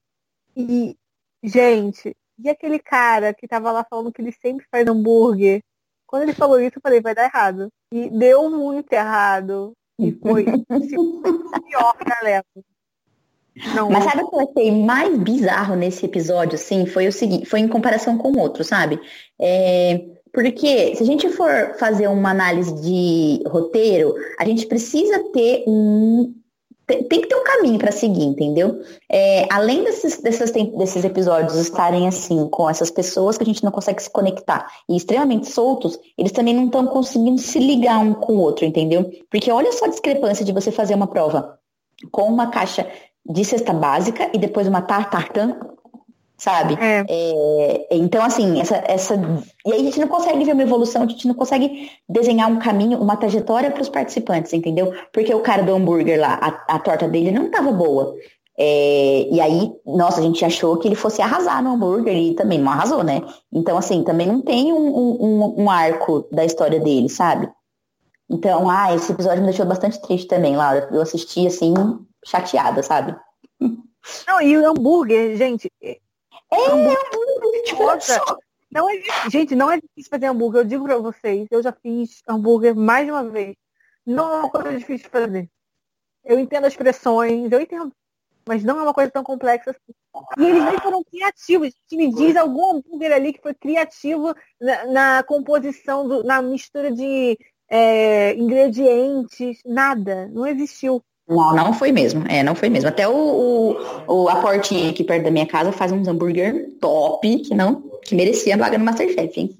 [0.56, 0.96] E,
[1.42, 5.62] gente, e aquele cara que tava lá falando que ele sempre faz hambúrguer?
[6.06, 7.68] Quando ele falou isso, eu falei, vai dar errado.
[7.92, 9.72] E deu muito errado.
[9.98, 11.22] E foi o
[11.66, 12.44] pior galera.
[13.74, 13.90] Não.
[13.90, 16.86] Mas sabe o que eu achei mais bizarro nesse episódio, assim?
[16.86, 19.00] Foi o seguinte, foi em comparação com outro, sabe?
[19.40, 25.64] É, porque se a gente for fazer uma análise de roteiro, a gente precisa ter
[25.66, 26.34] um.
[26.88, 28.80] Tem, tem que ter um caminho para seguir, entendeu?
[29.12, 33.70] É, além desses, desses, desses episódios estarem assim, com essas pessoas que a gente não
[33.70, 38.32] consegue se conectar e extremamente soltos, eles também não estão conseguindo se ligar um com
[38.32, 39.10] o outro, entendeu?
[39.30, 41.58] Porque olha só a discrepância de você fazer uma prova
[42.10, 42.90] com uma caixa
[43.28, 45.60] de cesta básica e depois uma tartartan
[46.38, 46.78] sabe?
[46.80, 47.04] É.
[47.08, 49.14] É, então, assim, essa, essa.
[49.66, 52.58] E aí a gente não consegue ver uma evolução, a gente não consegue desenhar um
[52.58, 54.94] caminho, uma trajetória para os participantes, entendeu?
[55.12, 58.14] Porque o cara do hambúrguer lá, a, a torta dele não estava boa.
[58.60, 62.58] É, e aí, nossa, a gente achou que ele fosse arrasar no hambúrguer e também
[62.58, 63.22] não arrasou, né?
[63.52, 67.48] Então, assim, também não tem um, um, um arco da história dele, sabe?
[68.30, 70.88] Então, ah, esse episódio me deixou bastante triste também, Laura.
[70.92, 71.72] Eu assisti, assim,
[72.26, 73.16] chateada, sabe?
[74.26, 75.70] Não, e o hambúrguer, gente,
[76.52, 78.20] é, hambúrguer.
[78.70, 78.94] Não é,
[79.30, 80.60] gente, não é difícil fazer hambúrguer.
[80.60, 83.56] Eu digo pra vocês, eu já fiz hambúrguer mais de uma vez.
[84.04, 85.50] Não é uma coisa difícil de fazer.
[86.24, 87.92] Eu entendo as expressões, eu entendo,
[88.46, 89.94] mas não é uma coisa tão complexa assim.
[90.38, 91.72] E eles nem foram criativos.
[91.92, 97.38] Me diz algum hambúrguer ali que foi criativo na, na composição, do, na mistura de
[97.68, 100.26] é, ingredientes, nada.
[100.28, 101.02] Não existiu.
[101.28, 102.24] Não, não foi mesmo.
[102.26, 102.88] É, não foi mesmo.
[102.88, 107.40] Até o, o, o, a portinha aqui perto da minha casa faz uns hambúrguer top,
[107.40, 109.58] que não, que merecia a vaga no Masterchef, hein?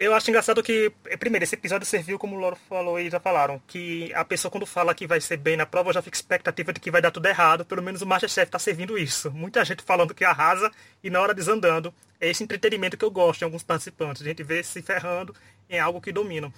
[0.00, 3.60] Eu acho engraçado que, primeiro, esse episódio serviu, como o Loro falou e já falaram,
[3.66, 6.78] que a pessoa quando fala que vai ser bem na prova já fica expectativa de
[6.78, 7.64] que vai dar tudo errado.
[7.64, 9.28] Pelo menos o Masterchef tá servindo isso.
[9.32, 10.70] Muita gente falando que arrasa
[11.02, 11.92] e na hora desandando.
[12.20, 14.22] É esse entretenimento que eu gosto em alguns participantes.
[14.22, 15.34] A gente vê se ferrando
[15.68, 16.52] em algo que dominam.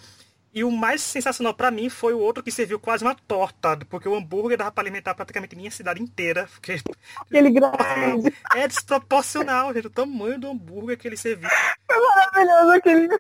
[0.53, 4.09] E o mais sensacional para mim foi o outro que serviu quase uma torta, porque
[4.09, 6.49] o hambúrguer dava para alimentar praticamente minha cidade inteira.
[6.53, 6.81] Porque...
[7.17, 8.35] Aquele grande.
[8.57, 11.49] É desproporcional, gente, o tamanho do hambúrguer que ele serviu.
[11.87, 13.19] Foi maravilhoso aquele.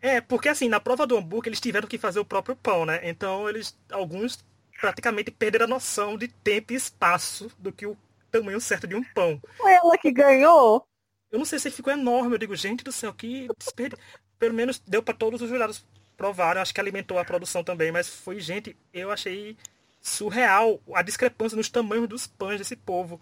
[0.00, 3.00] É, porque assim, na prova do hambúrguer eles tiveram que fazer o próprio pão, né?
[3.02, 4.38] Então eles, alguns
[4.80, 7.96] praticamente perderam a noção de tempo e espaço do que o
[8.30, 9.40] tamanho certo de um pão.
[9.58, 10.86] Foi ela que ganhou?
[11.30, 14.02] Eu não sei se ficou enorme, eu digo, gente do céu, que desperdício.
[14.38, 15.84] Pelo menos deu para todos os jurados
[16.20, 19.56] provaram, acho que alimentou a produção também, mas foi, gente, eu achei
[20.02, 23.18] surreal a discrepância nos tamanhos dos pães desse povo.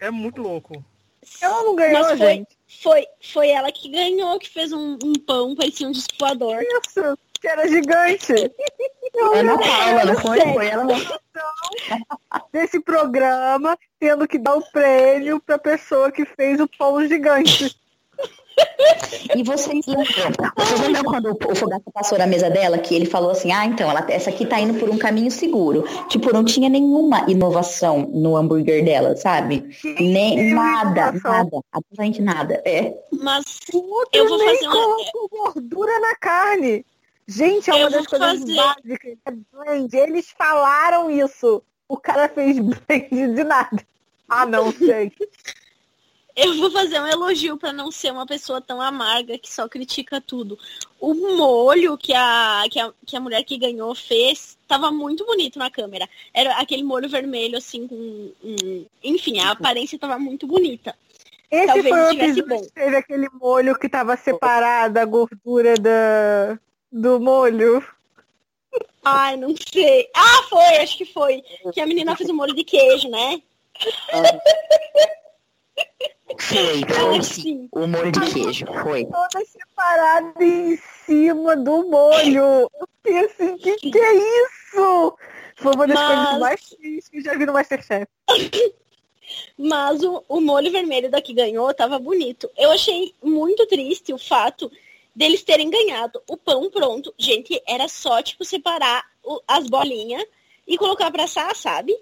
[0.00, 0.82] É muito louco.
[1.42, 2.56] Ela não ganhou, mas foi, gente.
[2.82, 7.46] Foi, foi ela que ganhou, que fez um, um pão, parecia um disco Isso, que
[7.46, 8.32] era gigante.
[9.36, 10.40] Ana Paula, não foi?
[10.40, 10.96] Foi ela não.
[12.50, 17.76] Desse programa, tendo que dar o prêmio pra pessoa que fez o pão gigante.
[19.34, 20.52] E vocês lembram?
[20.56, 23.90] Vocês lembram quando o Fogaça passou na mesa dela, que ele falou assim, ah, então,
[23.90, 25.84] ela, essa aqui tá indo por um caminho seguro.
[26.08, 29.76] Tipo, não tinha nenhuma inovação no hambúrguer dela, sabe?
[29.98, 32.62] Nem nada, nada, absolutamente nada.
[32.64, 32.94] É.
[33.12, 33.44] Mas
[34.12, 34.96] eu vou fazer uma...
[35.30, 36.84] gordura na carne.
[37.26, 38.54] Gente, é uma das coisas fazer...
[38.56, 39.18] básicas.
[39.24, 39.96] É blend.
[39.96, 41.62] Eles falaram isso.
[41.88, 43.82] O cara fez blend de nada.
[44.28, 45.28] Ah, não, gente.
[46.34, 50.20] Eu vou fazer um elogio para não ser uma pessoa tão amarga que só critica
[50.20, 50.58] tudo.
[50.98, 55.58] O molho que a, que a, que a mulher que ganhou fez tava muito bonito
[55.58, 56.08] na câmera.
[56.32, 58.32] Era aquele molho vermelho, assim, com.
[58.42, 60.96] Um, enfim, a aparência tava muito bonita.
[61.50, 62.62] Esse Talvez foi o episódio bom.
[62.62, 66.58] que teve aquele molho que tava separado a gordura da,
[66.90, 67.84] do molho.
[69.04, 70.08] Ai, não sei.
[70.16, 71.42] Ah, foi, acho que foi.
[71.74, 73.42] Que a menina fez o molho de queijo, né?
[74.12, 74.22] Ah.
[76.38, 77.68] Foi, foi sim.
[77.72, 79.06] O molho de queijo, foi.
[79.06, 82.70] Toda separada em cima do molho.
[82.78, 85.16] Eu fiquei assim, que que é isso?
[85.56, 86.14] Foi uma das Mas...
[86.16, 88.06] coisas mais tristes que eu já vi no Masterchef.
[89.56, 92.50] Mas o, o molho vermelho daqui ganhou tava bonito.
[92.56, 94.70] Eu achei muito triste o fato
[95.14, 97.14] deles terem ganhado o pão pronto.
[97.18, 100.24] Gente, era só, tipo, separar o, as bolinhas
[100.66, 101.96] e colocar pra assar, sabe?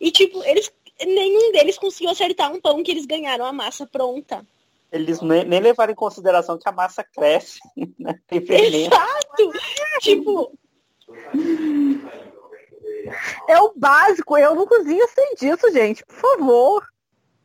[0.00, 0.72] E, tipo, eles
[1.04, 4.46] nenhum deles conseguiu acertar um pão que eles ganharam a massa pronta.
[4.90, 7.58] Eles nem, nem levaram em consideração que a massa cresce,
[7.98, 8.18] né?
[8.26, 9.52] Tem Exato!
[10.00, 10.52] tipo.
[13.48, 16.04] É o básico, eu não cozinho sem disso, gente.
[16.04, 16.88] Por favor.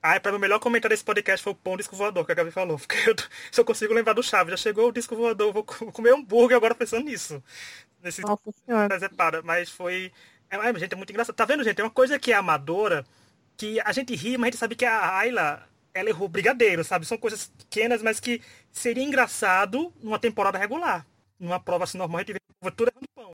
[0.01, 2.49] Ah, para o melhor comentário desse podcast foi o pão disco voador que a Gabi
[2.49, 2.77] falou.
[2.79, 3.15] Porque eu,
[3.51, 6.73] se eu consigo lembrar do Chaves, já chegou o disco voador, vou comer hambúrguer agora
[6.73, 7.43] pensando nisso.
[8.01, 8.97] Nesse Nossa senhora.
[9.43, 10.11] Mas foi.
[10.49, 11.35] É, gente, é muito engraçado.
[11.35, 11.79] Tá vendo, gente?
[11.79, 13.05] É uma coisa que é amadora,
[13.61, 17.05] que a gente ri, mas a gente sabe que a Ayla, ela errou brigadeiro, sabe?
[17.05, 21.05] São coisas pequenas, mas que seria engraçado numa temporada regular.
[21.39, 23.31] Numa prova assim normal, a gente vê tudo errando pão.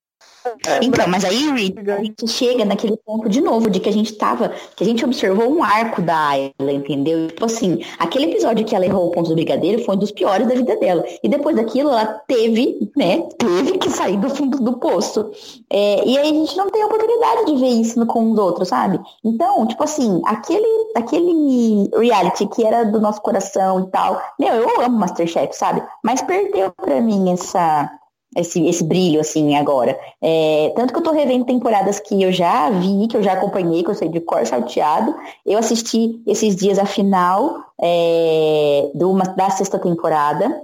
[0.66, 3.94] É, então, mas aí, Rick, a gente chega naquele ponto de novo, de que a
[3.94, 7.28] gente tava, que a gente observou um arco da Ayla, entendeu?
[7.28, 10.48] Tipo assim, aquele episódio que ela errou o ponto do brigadeiro foi um dos piores
[10.48, 11.04] da vida dela.
[11.22, 15.32] E depois daquilo, ela teve, né, teve que sair do fundo do poço.
[15.70, 19.00] É, e aí a gente não tem oportunidade de ver isso com os outros, sabe?
[19.24, 24.82] Então, tipo assim, aquele, aquele reality que era do nosso coração e tal, meu, eu
[24.82, 25.84] amo Masterchef, sabe?
[26.04, 27.92] Mas perdeu pra mim essa
[28.36, 29.98] esse, esse brilho, assim, agora.
[30.22, 33.84] É, tanto que eu tô revendo temporadas que eu já vi, que eu já acompanhei,
[33.84, 35.16] que eu sei de cor salteado.
[35.46, 40.62] Eu assisti esses dias a final é, do, da sexta temporada.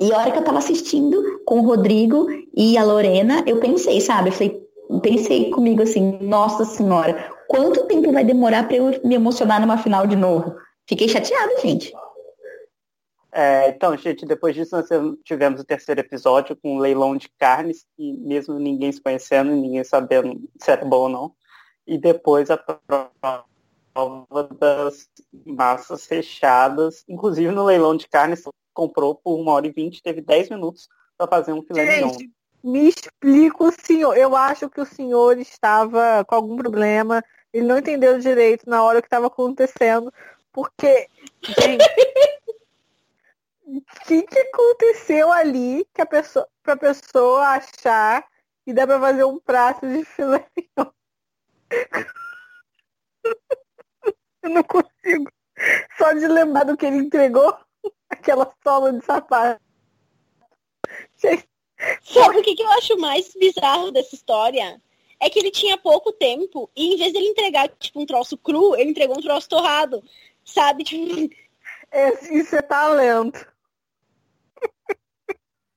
[0.00, 4.00] E a hora que eu tava assistindo com o Rodrigo e a Lorena, eu pensei,
[4.00, 4.28] sabe?
[4.28, 4.62] Eu falei,
[5.02, 10.06] pensei comigo assim, nossa senhora, quanto tempo vai demorar para eu me emocionar numa final
[10.06, 10.54] de novo?
[10.86, 11.92] Fiquei chateada, gente.
[13.38, 14.88] É, então, gente, depois disso nós
[15.22, 19.84] tivemos o terceiro episódio com um leilão de carnes, e mesmo ninguém se conhecendo, ninguém
[19.84, 21.32] sabendo se era bom ou não.
[21.86, 23.44] E depois a prova
[24.58, 25.08] das
[25.46, 28.42] massas fechadas, inclusive no leilão de carnes,
[28.74, 32.16] comprou por uma hora e vinte, teve dez minutos para fazer um filé mignon.
[32.64, 34.16] Me explica o senhor.
[34.16, 37.22] Eu acho que o senhor estava com algum problema.
[37.52, 40.12] Ele não entendeu direito na hora que estava acontecendo.
[40.52, 41.06] Porque,
[41.40, 41.84] gente,
[43.68, 48.26] o que, que aconteceu ali que a pessoa, pra pessoa achar
[48.64, 50.46] que dá pra fazer um prato de filé
[54.42, 55.30] Eu não consigo.
[55.98, 57.54] Só de lembrar do que ele entregou,
[58.08, 59.60] aquela sola de sapato.
[61.16, 64.80] Sabe o que, que eu acho mais bizarro dessa história?
[65.20, 68.76] É que ele tinha pouco tempo e em vez dele entregar tipo um troço cru,
[68.76, 70.02] ele entregou um troço torrado.
[70.44, 70.84] Sabe?
[70.84, 71.28] Tipo...
[71.92, 73.57] Esse, é talento.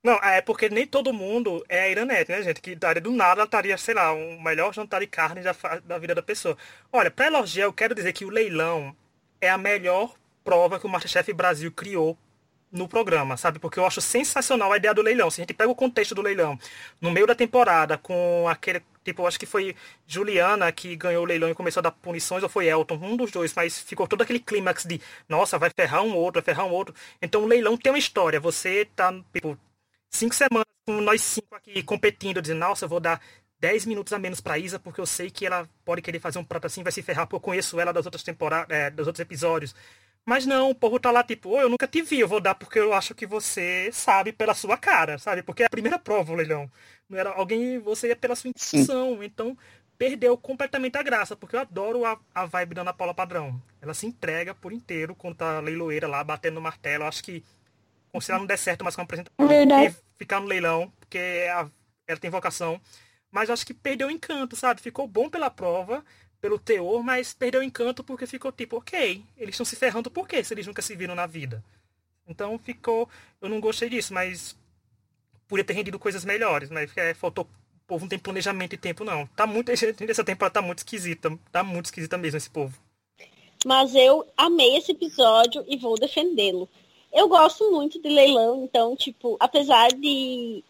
[0.04, 2.60] Não, é porque nem todo mundo é a Iranete, né, gente?
[2.60, 6.00] Que daria do nada ela estaria, sei lá, um melhor jantar de carne da, da
[6.00, 6.58] vida da pessoa.
[6.92, 8.96] Olha, para elogiar, eu quero dizer que o leilão
[9.40, 12.18] é a melhor prova que o Masterchef Brasil criou
[12.72, 13.60] no programa, sabe?
[13.60, 15.30] Porque eu acho sensacional a ideia do leilão.
[15.30, 16.58] Se a gente pega o contexto do leilão,
[17.00, 18.82] no meio da temporada, com aquele.
[19.04, 19.76] Tipo, eu acho que foi
[20.08, 23.32] Juliana que ganhou o leilão e começou a dar punições, ou foi Elton, um dos
[23.32, 26.72] dois, mas ficou todo aquele clímax de, nossa, vai ferrar um outro, vai ferrar um
[26.72, 26.94] outro.
[27.22, 28.40] Então o leilão tem uma história.
[28.40, 29.58] Você tá, tipo,
[30.12, 33.20] cinco semanas com nós cinco aqui competindo, dizendo, nossa, eu vou dar
[33.60, 36.44] 10 minutos a menos para Isa, porque eu sei que ela pode querer fazer um
[36.44, 39.22] prato assim, vai se ferrar, porque eu conheço ela das outras temporadas, é, dos outros
[39.22, 39.76] episódios.
[40.26, 42.54] Mas não, o povo tá lá tipo, oh, eu nunca te vi, eu vou dar
[42.54, 45.42] porque eu acho que você sabe pela sua cara, sabe?
[45.42, 46.70] Porque é a primeira prova, o leilão.
[47.10, 49.24] Não era alguém, você ia pela sua intuição.
[49.24, 49.58] Então,
[49.98, 53.62] perdeu completamente a graça, porque eu adoro a, a vibe da Ana Paula Padrão.
[53.82, 57.04] Ela se entrega por inteiro quando a leiloeira lá batendo no martelo.
[57.04, 57.44] Eu acho que,
[58.20, 61.18] se ela não der certo, mas como apresentadora, ficar no leilão, porque
[61.54, 61.70] a,
[62.08, 62.82] ela tem vocação.
[63.32, 64.82] Mas acho que perdeu o encanto, sabe?
[64.82, 66.04] Ficou bom pela prova,
[66.42, 70.28] pelo teor, mas perdeu o encanto porque ficou tipo, ok, eles estão se ferrando por
[70.28, 71.64] quê se eles nunca se viram na vida?
[72.28, 73.08] Então ficou.
[73.40, 74.58] Eu não gostei disso, mas
[75.48, 77.46] podia ter rendido coisas melhores, mas é, faltou.
[77.46, 79.28] O povo não tem planejamento e tempo, não.
[79.28, 79.70] Tá muito.
[79.70, 81.38] Essa temporada tá muito esquisita.
[81.52, 82.78] Tá muito esquisita mesmo esse povo.
[83.66, 86.70] Mas eu amei esse episódio e vou defendê-lo.
[87.12, 90.64] Eu gosto muito de leilão, então, tipo, apesar de,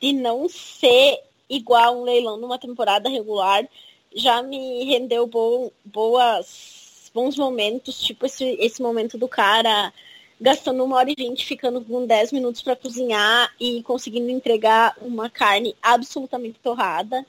[0.00, 3.68] de não ser igual um leilão numa temporada regular,
[4.14, 9.92] já me rendeu bo boas, bons momentos, tipo esse, esse momento do cara
[10.40, 15.30] gastando uma hora e vinte, ficando com 10 minutos para cozinhar e conseguindo entregar uma
[15.30, 17.24] carne absolutamente torrada.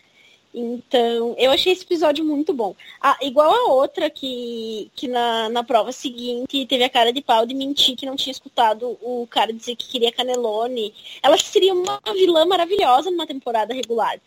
[0.57, 2.73] Então, eu achei esse episódio muito bom.
[3.01, 7.45] Ah, igual a outra que, que na, na prova seguinte teve a cara de pau
[7.45, 10.93] de mentir que não tinha escutado o cara dizer que queria canelone.
[11.21, 14.17] Ela seria uma vilã maravilhosa numa temporada regular.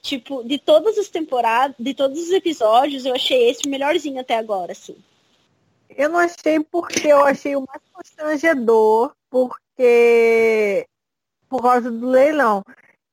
[0.00, 4.36] Tipo, de todas as temporadas, de todos os episódios, eu achei esse o melhorzinho até
[4.36, 4.94] agora, assim.
[5.90, 10.86] Eu não achei porque eu achei o mais constrangedor, porque
[11.48, 12.62] por causa do leilão.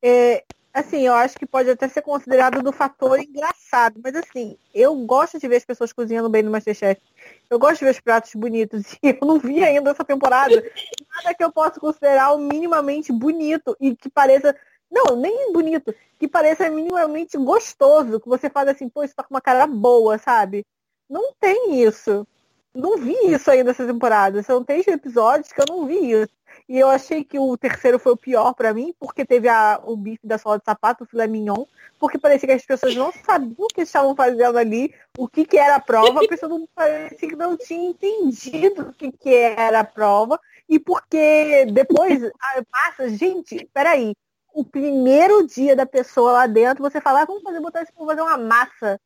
[0.04, 4.96] É, assim, eu acho que pode até ser considerado do fator engraçado, mas assim, eu
[4.96, 7.02] gosto de ver as pessoas cozinhando bem no Masterchef.
[7.50, 11.34] Eu gosto de ver os pratos bonitos e eu não vi ainda essa temporada nada
[11.36, 14.56] que eu possa considerar o minimamente bonito e que pareça
[14.92, 19.34] não, nem bonito, que pareça minimamente gostoso, que você faz assim, pô, isso tá com
[19.34, 20.66] uma cara boa, sabe?
[21.08, 22.28] Não tem isso.
[22.74, 24.42] Não vi isso ainda essa temporada.
[24.42, 26.32] São três episódios que eu não vi isso.
[26.70, 29.98] E eu achei que o terceiro foi o pior para mim, porque teve a, o
[29.98, 31.66] bife da sola de sapato, o filé mignon,
[32.00, 35.58] porque parecia que as pessoas não sabiam o que estavam fazendo ali, o que, que
[35.58, 39.80] era a prova, a pessoa não parecia que não tinha entendido o que, que era
[39.80, 44.14] a prova, e porque depois, a massa, gente, peraí,
[44.54, 48.22] o primeiro dia da pessoa lá dentro, você falar, ah, vamos fazer, botar esse fazer
[48.22, 49.02] uma massa.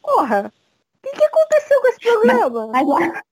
[0.00, 2.68] Porra, o que, que aconteceu com esse programa?
[2.68, 3.22] Mas, mas,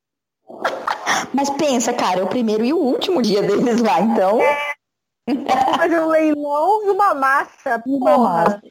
[1.33, 4.41] mas pensa, cara, é o primeiro e o último dia deles lá, então.
[4.41, 4.75] É.
[5.77, 8.63] Fazer um leilão e uma massa, porra.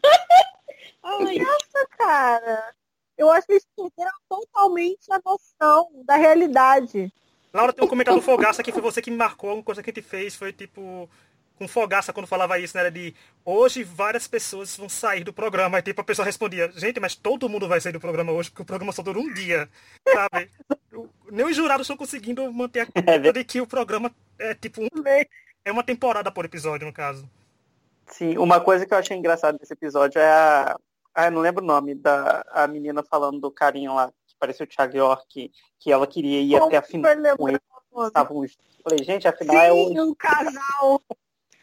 [1.04, 1.38] Ai.
[1.40, 2.74] Nossa, cara.
[3.18, 7.12] Eu acho que eles perderam totalmente a noção da realidade.
[7.54, 9.92] Laura, tem um comentário do Fogaça que foi você que me marcou, uma coisa que
[9.92, 11.10] a gente fez foi tipo
[11.58, 12.82] com fogaça quando falava isso, né?
[12.82, 13.14] Era de
[13.46, 15.78] hoje várias pessoas vão sair do programa.
[15.78, 18.64] Aí tipo, a pessoa respondia, gente, mas todo mundo vai sair do programa hoje, porque
[18.64, 19.70] o programa só dura um dia.
[20.08, 20.50] Sabe?
[21.32, 24.82] Nem os jurados estão conseguindo manter a é conta de que o programa é tipo
[24.82, 24.88] um,
[25.66, 27.30] é uma temporada por episódio, no caso.
[28.08, 30.78] Sim, uma coisa que eu achei engraçada desse episódio é a.
[31.16, 34.64] Ah, eu não lembro o nome da a menina falando do carinho lá, que parecia
[34.64, 37.60] o Thiago York, que ela queria ir Como até a final com ele.
[38.08, 38.44] Estavam
[38.84, 40.10] Falei, gente, afinal Sim, é o.
[40.10, 41.02] um casal.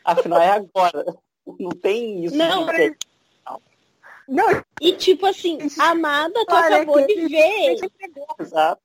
[0.04, 1.04] Afinal é agora.
[1.58, 2.36] Não tem isso.
[2.36, 2.92] Não, mas...
[4.28, 4.62] Não.
[4.80, 7.76] E tipo assim, Amada, tu Olha, acabou de ver.
[8.38, 8.80] Exato.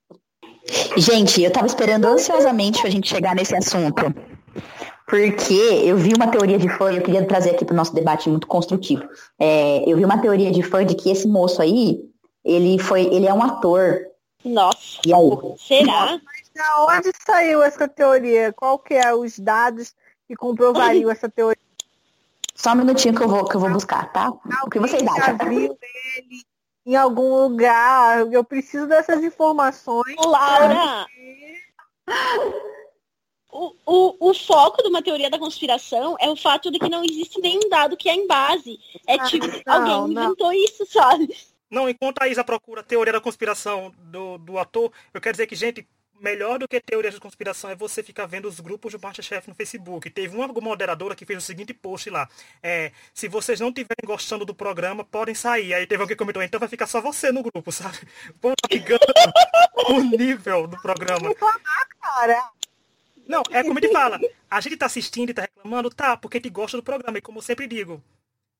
[0.96, 4.12] Gente, eu tava esperando ansiosamente pra gente chegar nesse assunto.
[5.06, 8.28] Porque eu vi uma teoria de fã, e eu queria trazer aqui pro nosso debate
[8.28, 9.08] muito construtivo.
[9.38, 12.00] É, eu vi uma teoria de fã de que esse moço aí,
[12.44, 14.00] ele foi, ele é um ator.
[14.44, 14.98] Nossa.
[15.06, 15.20] E aí?
[15.58, 16.20] Será?
[16.24, 18.52] Mas da onde saiu essa teoria?
[18.52, 19.94] Qual que é os dados
[20.26, 21.60] que comprovariam essa teoria.
[22.54, 24.30] Só um minutinho que eu vou, que eu vou buscar, tá?
[24.64, 25.36] O que vocês acham?
[25.48, 25.78] Viu
[26.16, 26.42] ele
[26.86, 28.32] em algum lugar.
[28.32, 30.16] Eu preciso dessas informações.
[30.24, 31.06] Laura!
[33.50, 37.02] O, o, o foco de uma teoria da conspiração é o fato de que não
[37.02, 38.78] existe nenhum dado que é em base.
[39.06, 40.24] É ah, tipo, não, alguém não.
[40.24, 41.34] inventou isso, sabe?
[41.70, 45.46] Não, enquanto a Isa procura a teoria da conspiração do, do ator, eu quero dizer
[45.46, 45.86] que, gente,
[46.20, 49.54] melhor do que teoria de conspiração é você ficar vendo os grupos do Masterchef no
[49.54, 50.08] Facebook.
[50.10, 52.28] Teve uma moderadora que fez o seguinte post lá.
[52.62, 55.74] É, se vocês não estiverem gostando do programa, podem sair.
[55.74, 57.98] Aí teve alguém que comentou, então vai ficar só você no grupo, sabe?
[58.40, 58.68] Pô, tá
[59.92, 61.34] o nível do programa.
[63.26, 64.20] Não, é como ele fala.
[64.50, 67.18] A gente tá assistindo e tá reclamando, tá, porque a gente gosta do programa.
[67.18, 68.02] E como eu sempre digo,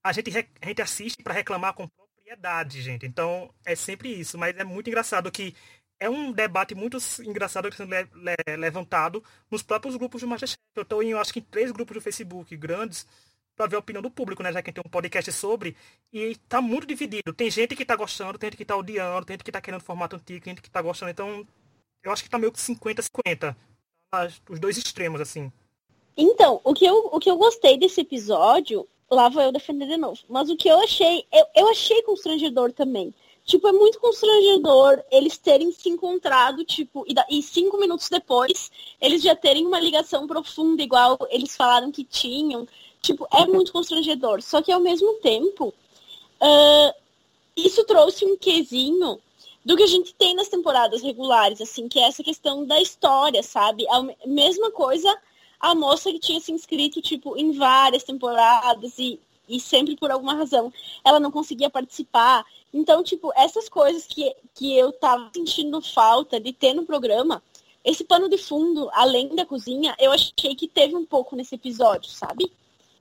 [0.02, 3.06] a gente, a gente assiste para reclamar com propriedade, gente.
[3.06, 4.36] Então, é sempre isso.
[4.36, 5.54] Mas é muito engraçado que
[5.98, 10.58] é um debate muito engraçado sendo le le levantado nos próprios grupos de Masterchef.
[10.74, 13.06] Eu estou em, eu acho que em três grupos do Facebook grandes
[13.56, 14.52] para ver a opinião do público, né?
[14.52, 15.74] Já que tem um podcast sobre.
[16.12, 17.32] E está muito dividido.
[17.32, 19.80] Tem gente que está gostando, tem gente que está odiando, tem gente que está querendo
[19.80, 21.10] formato antigo, tem gente que está gostando.
[21.10, 21.46] Então,
[22.04, 23.56] eu acho que está meio que 50-50.
[24.50, 25.50] Os dois extremos, assim.
[26.16, 29.96] Então, o que, eu, o que eu gostei desse episódio, lá vou eu defender de
[29.96, 30.20] novo.
[30.28, 33.12] Mas o que eu achei, eu, eu achei constrangedor também.
[33.46, 38.70] Tipo, é muito constrangedor eles terem se encontrado, tipo, e, da, e, cinco minutos depois
[39.00, 42.66] eles já terem uma ligação profunda, igual eles falaram que tinham.
[43.00, 44.42] Tipo, é muito constrangedor.
[44.42, 46.94] Só que ao mesmo tempo, uh,
[47.56, 49.18] isso trouxe um quesinho
[49.64, 53.42] do que a gente tem nas temporadas regulares, assim, que é essa questão da história,
[53.42, 53.86] sabe?
[53.88, 55.16] A mesma coisa
[55.60, 60.34] a moça que tinha se inscrito, tipo, em várias temporadas e, e sempre por alguma
[60.34, 60.72] razão
[61.04, 62.44] ela não conseguia participar.
[62.76, 67.42] Então, tipo, essas coisas que, que eu tava sentindo falta de ter no programa,
[67.82, 72.10] esse pano de fundo, além da cozinha, eu achei que teve um pouco nesse episódio,
[72.10, 72.52] sabe?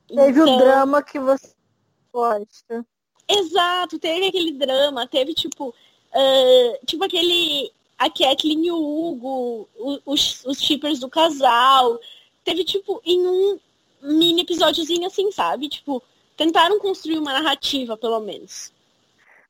[0.08, 0.56] Teve então...
[0.56, 1.54] o drama que você
[2.14, 2.86] gosta.
[3.28, 9.68] Exato, teve aquele drama, teve tipo, uh, tipo aquele a Kathleen e o Hugo,
[10.06, 12.00] os, os shippers do casal.
[12.46, 13.60] Teve, tipo, em um
[14.02, 15.68] mini episódiozinho assim, sabe?
[15.68, 16.02] Tipo,
[16.38, 18.74] tentaram construir uma narrativa, pelo menos.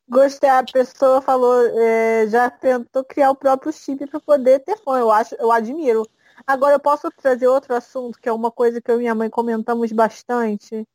[0.08, 5.00] Gostei, a pessoa falou, é, já tentou criar o próprio chip para poder ter fã.
[5.00, 6.08] Eu acho, eu admiro.
[6.46, 9.30] Agora eu posso trazer outro assunto, que é uma coisa que eu e minha mãe
[9.30, 10.88] comentamos bastante.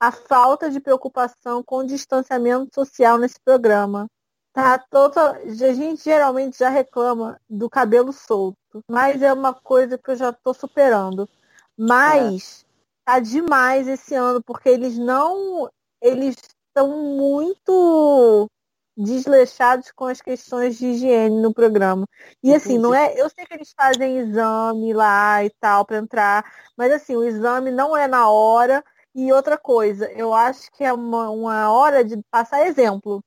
[0.00, 4.08] A falta de preocupação com o distanciamento social nesse programa.
[4.52, 5.34] Tá total...
[5.34, 10.30] A gente geralmente já reclama do cabelo solto, mas é uma coisa que eu já
[10.30, 11.28] estou superando.
[11.76, 12.66] Mas
[13.04, 15.70] tá demais esse ano, porque eles não.
[16.00, 16.36] Eles
[16.78, 18.48] estão muito
[18.96, 22.04] desleixados com as questões de higiene no programa.
[22.42, 23.14] E assim, não é.
[23.20, 26.44] Eu sei que eles fazem exame lá e tal para entrar,
[26.76, 28.84] mas assim, o exame não é na hora.
[29.14, 33.22] E outra coisa, eu acho que é uma, uma hora de passar exemplo.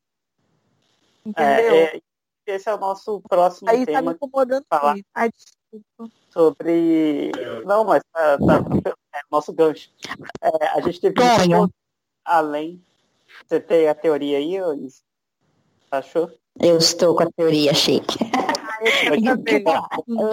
[1.26, 1.74] Entendeu?
[1.74, 2.02] É, é,
[2.48, 3.98] esse é o nosso próximo Aí tema.
[3.98, 4.96] tá me incomodando falar.
[5.14, 6.16] Ai, desculpa.
[6.30, 7.32] sobre.
[7.66, 9.90] Não, mas tá, tá é nosso gancho.
[10.42, 11.70] É, a gente teve Ganho.
[12.24, 12.82] além.
[13.48, 15.02] Você tem a teoria aí, Eunice?
[15.92, 16.30] Achou?
[16.60, 18.18] Eu estou com a teoria shake.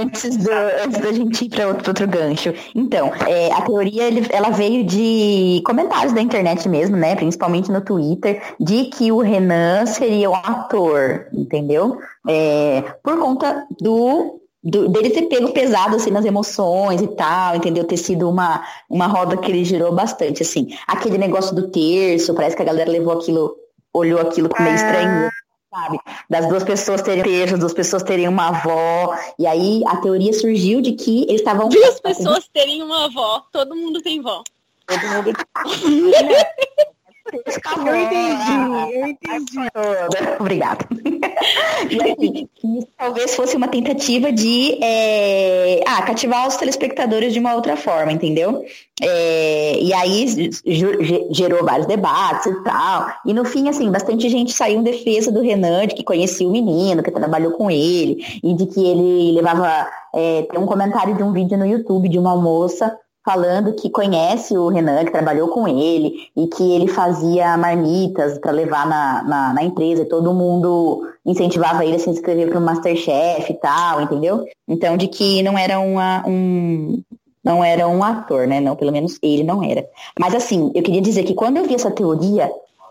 [0.00, 2.52] antes, do, antes da gente ir para outro, outro gancho.
[2.74, 7.14] Então, é, a teoria ele- ela veio de comentários da internet mesmo, né?
[7.14, 11.98] Principalmente no Twitter, de que o Renan seria um ator, entendeu?
[12.26, 14.40] É, por conta do,
[14.70, 17.84] do- dele ter pego pesado assim nas emoções e tal, entendeu?
[17.84, 20.68] Ter sido uma, uma roda que ele girou bastante, assim.
[20.86, 23.56] Aquele negócio do terço, parece que a galera levou aquilo,
[23.92, 25.30] olhou aquilo com meio estranho
[25.70, 25.98] sabe?
[26.30, 29.14] Das duas pessoas terem terço, das duas pessoas terem uma avó.
[29.38, 31.68] E aí a teoria surgiu de que eles estavam.
[31.68, 34.42] Duas pessoas terem uma avó, todo mundo tem vó.
[34.86, 35.36] Todo mundo
[37.32, 39.58] Eu entendi, eu entendi.
[40.40, 40.86] Obrigada.
[41.84, 48.12] Assim, talvez fosse uma tentativa de é, ah, cativar os telespectadores de uma outra forma,
[48.12, 48.64] entendeu?
[49.00, 50.50] É, e aí
[51.30, 53.12] gerou vários debates e tal.
[53.26, 56.52] E no fim, assim, bastante gente saiu em defesa do Renan, de que conhecia o
[56.52, 59.86] menino, que trabalhou com ele, e de que ele levava.
[60.14, 62.96] É, tem um comentário de um vídeo no YouTube de uma moça
[63.28, 68.50] falando que conhece o Renan, que trabalhou com ele, e que ele fazia marmitas para
[68.52, 72.62] levar na, na, na empresa, e todo mundo incentivava ele a se inscrever para o
[72.62, 74.46] Masterchef e tal, entendeu?
[74.66, 77.02] Então, de que não era uma, um.
[77.44, 78.62] Não era um ator, né?
[78.62, 79.86] Não, pelo menos ele não era.
[80.18, 82.50] Mas assim, eu queria dizer que quando eu vi essa teoria,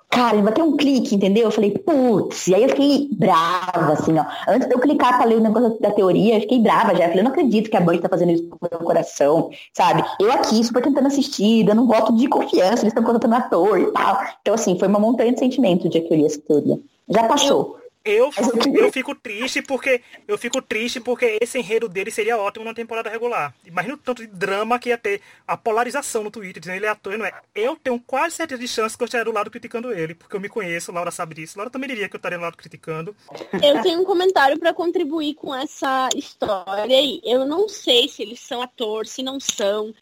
[0.09, 1.45] cara, me bateu um clique, entendeu?
[1.45, 4.25] Eu falei, putz, e aí eu fiquei brava, assim, ó.
[4.47, 7.05] Antes de eu clicar pra ler o negócio da teoria, eu fiquei brava já.
[7.05, 10.03] Eu falei, não acredito que a Band tá fazendo isso com o meu coração, sabe?
[10.19, 13.91] Eu aqui, super tentando assistir, dando um voto de confiança, eles estão contratando ator e
[13.91, 14.21] tal.
[14.41, 16.79] Então, assim, foi uma montanha de sentimento o dia que eu li essa teoria.
[17.09, 17.76] Já passou.
[18.09, 18.29] Eu,
[18.61, 22.73] queria- eu fico triste porque eu fico triste porque esse enredo dele seria ótimo na
[22.73, 23.53] temporada regular.
[23.65, 26.89] Imagina o tanto de drama que ia ter a polarização no Twitter, dizendo ele é
[26.89, 27.33] ator e não é.
[27.53, 30.39] Eu tenho quase certeza de chance que eu estaria do lado criticando ele, porque eu
[30.39, 31.57] me conheço, Laura sabe disso.
[31.57, 33.15] Laura também diria que eu estaria do lado criticando.
[33.61, 37.21] Eu tenho um comentário para contribuir com essa história aí.
[37.23, 39.93] Eu não sei se eles são atores, se não são.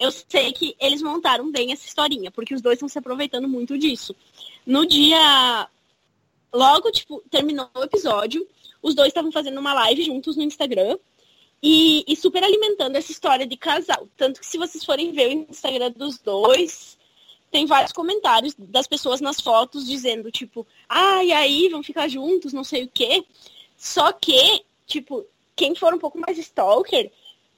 [0.00, 3.78] Eu sei que eles montaram bem essa historinha, porque os dois estão se aproveitando muito
[3.78, 4.16] disso.
[4.66, 5.68] No dia.
[6.52, 8.46] Logo, tipo, terminou o episódio,
[8.82, 10.98] os dois estavam fazendo uma live juntos no Instagram
[11.62, 14.08] e, e super alimentando essa história de casal.
[14.16, 16.98] Tanto que se vocês forem ver o Instagram dos dois,
[17.50, 22.52] tem vários comentários das pessoas nas fotos dizendo, tipo, ah, e aí, vão ficar juntos,
[22.52, 23.24] não sei o quê.
[23.76, 25.24] Só que, tipo,
[25.54, 27.12] quem for um pouco mais stalker,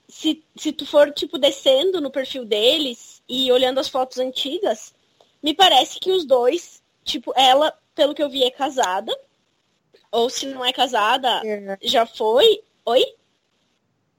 [0.08, 4.94] se, se tu for, tipo, descendo no perfil deles e olhando as fotos antigas,
[5.42, 9.16] me parece que os dois, tipo, ela, pelo que eu vi, é casada.
[10.10, 12.62] Ou se não é casada, É, já foi.
[12.84, 13.04] Oi?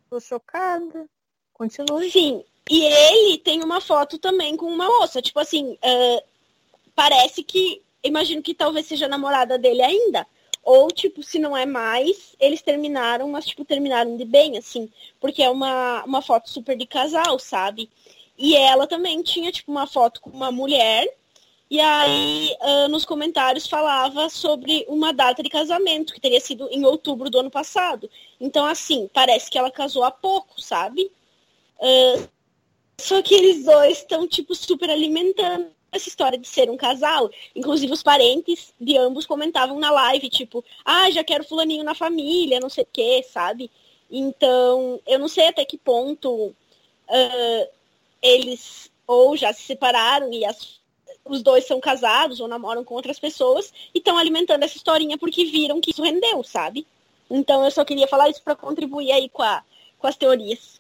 [0.10, 1.06] tô chocada.
[1.54, 2.12] Continue.
[2.12, 2.44] Sim.
[2.70, 5.22] E ele tem uma foto também com uma moça.
[5.22, 6.24] Tipo assim, é,
[6.96, 7.82] parece que.
[8.04, 10.28] Imagino que talvez seja namorada dele ainda.
[10.64, 14.92] Ou, tipo, se não é mais, eles terminaram, mas, tipo, terminaram de bem, assim.
[15.20, 17.90] Porque é uma, uma foto super de casal, sabe?
[18.38, 21.08] E ela também tinha, tipo, uma foto com uma mulher.
[21.70, 26.86] E aí, ah, nos comentários, falava sobre uma data de casamento, que teria sido em
[26.86, 28.10] outubro do ano passado.
[28.40, 31.12] Então, assim, parece que ela casou há pouco, sabe?
[31.82, 32.28] Ah,
[33.00, 37.30] só que eles dois estão, tipo, super alimentando essa história de ser um casal.
[37.56, 42.60] Inclusive, os parentes de ambos comentavam na live, tipo, ah, já quero fulaninho na família,
[42.60, 43.72] não sei o quê, sabe?
[44.12, 46.56] Então, eu não sei até que ponto
[47.10, 47.68] ah,
[48.22, 50.80] eles ou já se separaram e as-
[51.26, 55.46] os dois são casados ou namoram com outras pessoas e estão alimentando essa historinha porque
[55.46, 56.86] viram que isso rendeu, sabe?
[57.30, 59.64] Então, eu só queria falar isso para contribuir aí com, a,
[59.98, 60.80] com as teorias.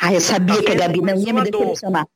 [0.00, 1.60] Ah, eu sabia que a Gabi não ia me Mais uma dor.
[1.60, 2.08] decepcionar.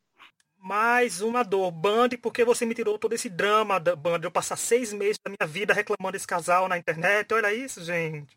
[0.59, 1.70] Mais uma dor.
[1.70, 4.18] Band, porque você me tirou todo esse drama da Band?
[4.24, 7.32] Eu passar seis meses da minha vida reclamando desse casal na internet.
[7.32, 8.36] Olha isso, gente.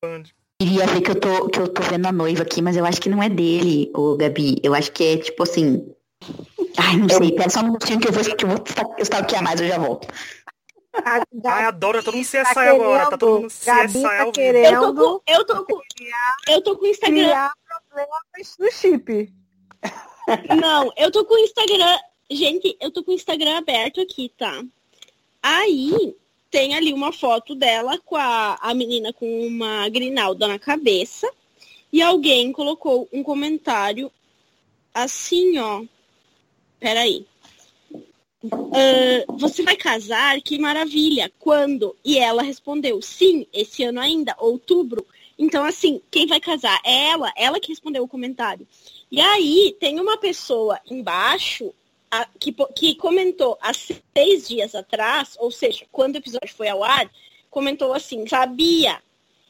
[0.00, 0.22] Band.
[0.60, 3.00] Queria ver que eu, tô, que eu tô vendo a noiva aqui, mas eu acho
[3.00, 4.60] que não é dele, o Gabi.
[4.62, 5.92] Eu acho que é tipo assim.
[6.76, 7.32] Ai, não sei.
[7.32, 8.64] Pera só um minutinho que eu vou, que eu vou
[8.98, 10.08] stalkear mais, eu já volto.
[10.92, 12.02] A Ai, adoro.
[12.02, 13.10] Todo mundo se tá agora.
[13.10, 15.80] Tá todo mundo se Gabi tá ao querendo com, eu tô com,
[16.48, 17.24] eu tô com o Instagram.
[17.24, 17.52] criar
[17.88, 19.32] problemas no chip.
[20.60, 21.98] Não, eu tô com o Instagram.
[22.30, 24.62] Gente, eu tô com o Instagram aberto aqui, tá?
[25.42, 26.14] Aí
[26.50, 31.30] tem ali uma foto dela com a, a menina com uma grinalda na cabeça.
[31.92, 34.12] E alguém colocou um comentário
[34.94, 35.82] assim, ó.
[36.80, 37.26] Peraí.
[38.42, 40.40] Uh, você vai casar?
[40.40, 41.30] Que maravilha!
[41.38, 41.94] Quando?
[42.02, 45.06] E ela respondeu, sim, esse ano ainda, outubro.
[45.38, 48.66] Então, assim, quem vai casar é ela, ela que respondeu o comentário.
[49.10, 51.72] E aí, tem uma pessoa embaixo
[52.10, 56.82] a, que, que comentou há seis dias atrás, ou seja, quando o episódio foi ao
[56.82, 57.10] ar,
[57.50, 59.00] comentou assim, sabia?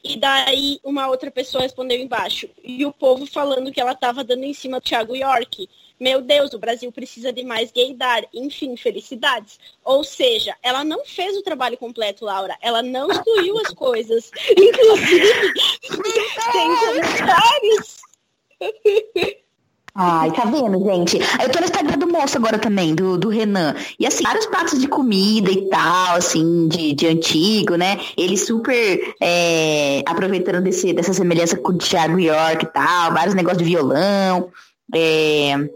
[0.03, 2.49] E daí uma outra pessoa respondeu embaixo.
[2.63, 5.69] E o povo falando que ela estava dando em cima do Thiago York.
[6.01, 8.23] Meu Deus, o Brasil precisa de mais gaydar.
[8.33, 9.59] Enfim, felicidades.
[9.85, 12.57] Ou seja, ela não fez o trabalho completo, Laura.
[12.59, 14.31] Ela não excluiu as coisas.
[14.49, 15.53] Inclusive,
[16.51, 18.01] tem comentários.
[19.93, 21.19] Ai, tá vendo, gente?
[21.39, 23.75] Eu tô no Instagram do moço agora também, do, do Renan.
[23.99, 27.99] E assim, vários pratos de comida e tal, assim, de, de antigo, né?
[28.17, 33.61] Ele super é, aproveitando desse, dessa semelhança com o Thiago York e tal, vários negócios
[33.61, 34.49] de violão.
[34.95, 35.69] É...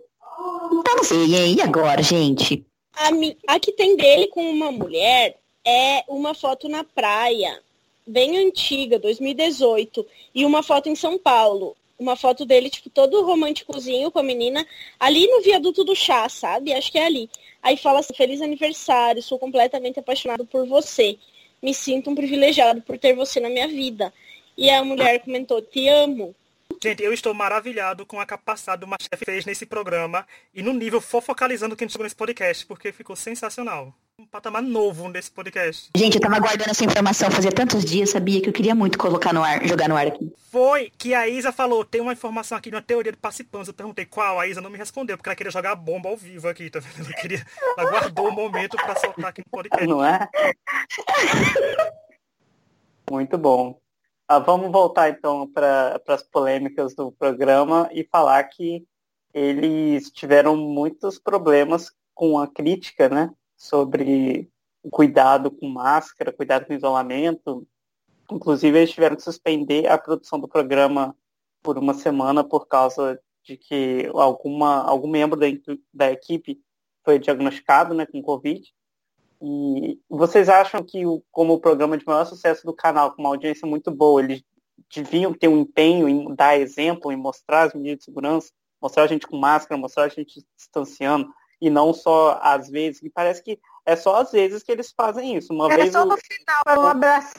[0.86, 2.64] Então não sei, e agora, gente?
[2.94, 3.10] A,
[3.56, 7.60] a que tem dele com uma mulher é uma foto na praia,
[8.06, 10.06] bem antiga, 2018,
[10.36, 14.66] e uma foto em São Paulo uma foto dele, tipo, todo românticozinho com a menina,
[15.00, 16.74] ali no viaduto do chá, sabe?
[16.74, 17.30] Acho que é ali.
[17.64, 21.18] Aí fala assim, feliz aniversário, sou completamente apaixonado por você.
[21.64, 24.14] Me sinto um privilegiado por ter você na minha vida.
[24.58, 26.36] E a mulher comentou, te amo.
[26.84, 31.02] Gente, eu estou maravilhado com a capacidade do Masterchef fez nesse programa e no nível
[31.02, 35.90] fofocalizando que a gente chegou nesse podcast, porque ficou sensacional um patamar novo nesse podcast.
[35.96, 39.34] Gente, eu tava guardando essa informação fazia tantos dias, sabia que eu queria muito colocar
[39.34, 40.32] no ar, jogar no ar aqui.
[40.50, 43.68] Foi que a Isa falou, tem uma informação aqui de uma teoria de participantes.
[43.68, 46.16] Eu perguntei qual, a Isa não me respondeu, porque ela queria jogar a bomba ao
[46.16, 47.06] vivo aqui, tá vendo?
[47.06, 47.46] Ela, queria,
[47.78, 49.86] ela guardou o momento para soltar aqui no podcast.
[49.86, 50.30] Não é?
[53.12, 53.78] Muito bom.
[54.28, 58.86] Ah, vamos voltar então para as polêmicas do programa e falar que
[59.34, 63.32] eles tiveram muitos problemas com a crítica, né?
[63.58, 64.50] sobre
[64.92, 67.68] cuidado com máscara, cuidado com isolamento.
[68.32, 71.16] Inclusive, eles tiveram que suspender a produção do programa
[71.62, 75.48] por uma semana por causa de que alguma, algum membro da,
[75.94, 76.60] da equipe
[77.04, 78.74] foi diagnosticado né, com Covid.
[79.48, 83.68] E vocês acham que, como o programa de maior sucesso do canal, com uma audiência
[83.68, 84.44] muito boa, eles
[84.92, 89.08] deviam ter um empenho em dar exemplo, em mostrar as medidas de segurança, mostrar a
[89.08, 91.32] gente com máscara, mostrar a gente distanciando,
[91.62, 95.36] e não só às vezes, e parece que é só às vezes que eles fazem
[95.36, 95.54] isso.
[95.54, 96.06] Uma é vez só o...
[96.06, 97.36] no final, é um abraço.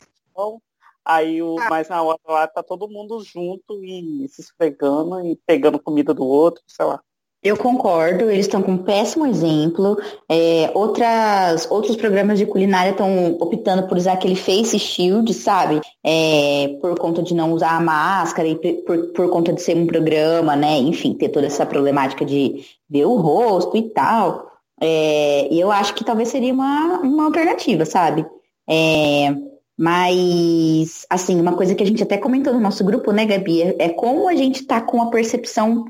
[1.05, 1.69] Aí o, ah.
[1.69, 6.25] mas na hora lá tá todo mundo junto e se esfregando e pegando comida do
[6.25, 7.03] outro, sei lá.
[7.47, 9.97] Eu concordo, eles estão com um péssimo exemplo.
[10.29, 15.81] É, outras, outros programas de culinária estão optando por usar aquele face shield, sabe?
[16.05, 19.87] É, por conta de não usar a máscara e por, por conta de ser um
[19.87, 20.77] programa, né?
[20.79, 24.51] Enfim, ter toda essa problemática de ver o rosto e tal.
[24.83, 28.27] É, eu acho que talvez seria uma, uma alternativa, sabe?
[28.69, 29.33] É,
[29.79, 33.77] mas, assim, uma coisa que a gente até comentou no nosso grupo, né, Gabi, é,
[33.79, 35.85] é como a gente tá com a percepção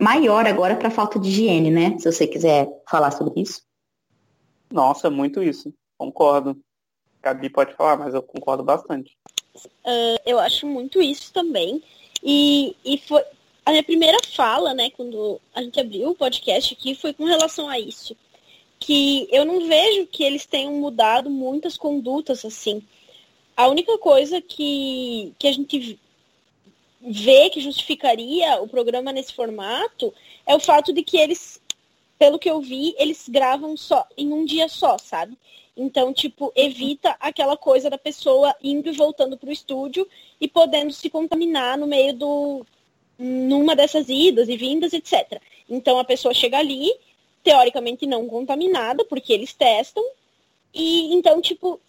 [0.00, 1.98] maior agora para falta de higiene, né?
[1.98, 3.62] Se você quiser falar sobre isso.
[4.70, 5.72] Nossa, muito isso.
[5.96, 6.58] Concordo.
[7.22, 9.16] Gabi pode falar, mas eu concordo bastante.
[9.56, 11.82] Uh, eu acho muito isso também.
[12.22, 13.22] E, e foi
[13.64, 17.68] a minha primeira fala, né, quando a gente abriu o podcast aqui, foi com relação
[17.68, 18.16] a isso.
[18.78, 22.82] Que eu não vejo que eles tenham mudado muitas condutas assim.
[23.56, 25.98] A única coisa que, que a gente
[27.06, 30.12] vê que justificaria o programa nesse formato
[30.44, 31.60] é o fato de que eles,
[32.18, 35.38] pelo que eu vi, eles gravam só em um dia só, sabe?
[35.76, 40.08] Então, tipo, evita aquela coisa da pessoa indo e voltando para o estúdio
[40.40, 42.66] e podendo se contaminar no meio do.
[43.18, 45.40] numa dessas idas e vindas, etc.
[45.68, 46.90] Então a pessoa chega ali,
[47.44, 50.02] teoricamente não contaminada, porque eles testam,
[50.74, 51.80] e então, tipo,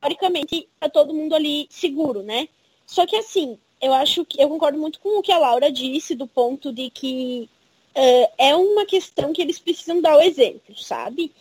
[0.00, 2.48] teoricamente tá todo mundo ali seguro, né?
[2.90, 6.16] Só que assim, eu acho que eu concordo muito com o que a Laura disse,
[6.16, 7.48] do ponto de que
[7.94, 11.32] uh, é uma questão que eles precisam dar o exemplo, sabe?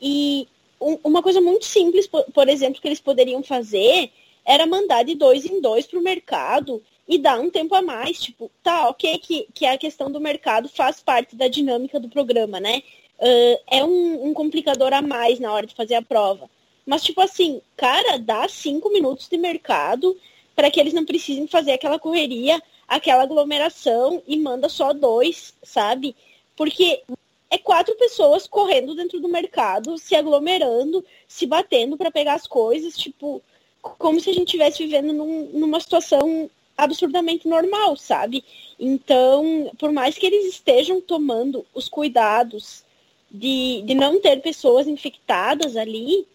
[0.00, 0.48] E
[0.80, 4.10] um, uma coisa muito simples, por, por, exemplo, que eles poderiam fazer
[4.46, 8.18] era mandar de dois em dois para o mercado e dar um tempo a mais.
[8.18, 12.58] Tipo, tá, ok, que, que a questão do mercado faz parte da dinâmica do programa,
[12.60, 12.82] né?
[13.18, 16.48] Uh, é um, um complicador a mais na hora de fazer a prova.
[16.86, 20.16] Mas, tipo assim, cara, dá cinco minutos de mercado
[20.58, 26.16] para que eles não precisem fazer aquela correria aquela aglomeração e manda só dois, sabe?
[26.56, 27.02] Porque
[27.48, 32.96] é quatro pessoas correndo dentro do mercado, se aglomerando, se batendo para pegar as coisas,
[32.96, 33.40] tipo,
[33.80, 38.42] como se a gente estivesse vivendo num, numa situação absurdamente normal, sabe?
[38.80, 42.82] Então, por mais que eles estejam tomando os cuidados
[43.30, 46.26] de, de não ter pessoas infectadas ali,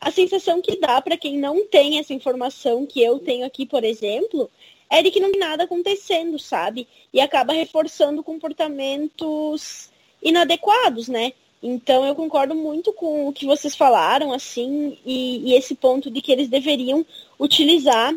[0.00, 3.84] a sensação que dá para quem não tem essa informação que eu tenho aqui, por
[3.84, 4.50] exemplo,
[4.90, 6.86] é de que não tem nada acontecendo, sabe?
[7.12, 9.90] E acaba reforçando comportamentos
[10.22, 11.32] inadequados, né?
[11.62, 16.20] Então eu concordo muito com o que vocês falaram, assim, e, e esse ponto de
[16.20, 17.04] que eles deveriam
[17.40, 18.14] utilizar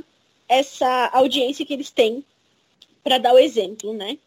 [0.48, 2.24] essa audiência que eles têm
[3.04, 4.18] para dar o exemplo, né?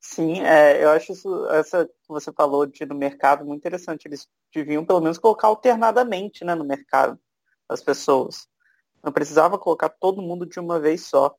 [0.00, 4.06] Sim, é, eu acho isso, essa você falou de no mercado muito interessante.
[4.06, 7.18] Eles deviam pelo menos colocar alternadamente né, no mercado
[7.68, 8.48] as pessoas.
[9.02, 11.34] Não precisava colocar todo mundo de uma vez só.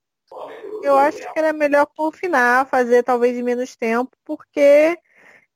[0.82, 4.97] Eu acho que era melhor confinar, fazer talvez em menos tempo, porque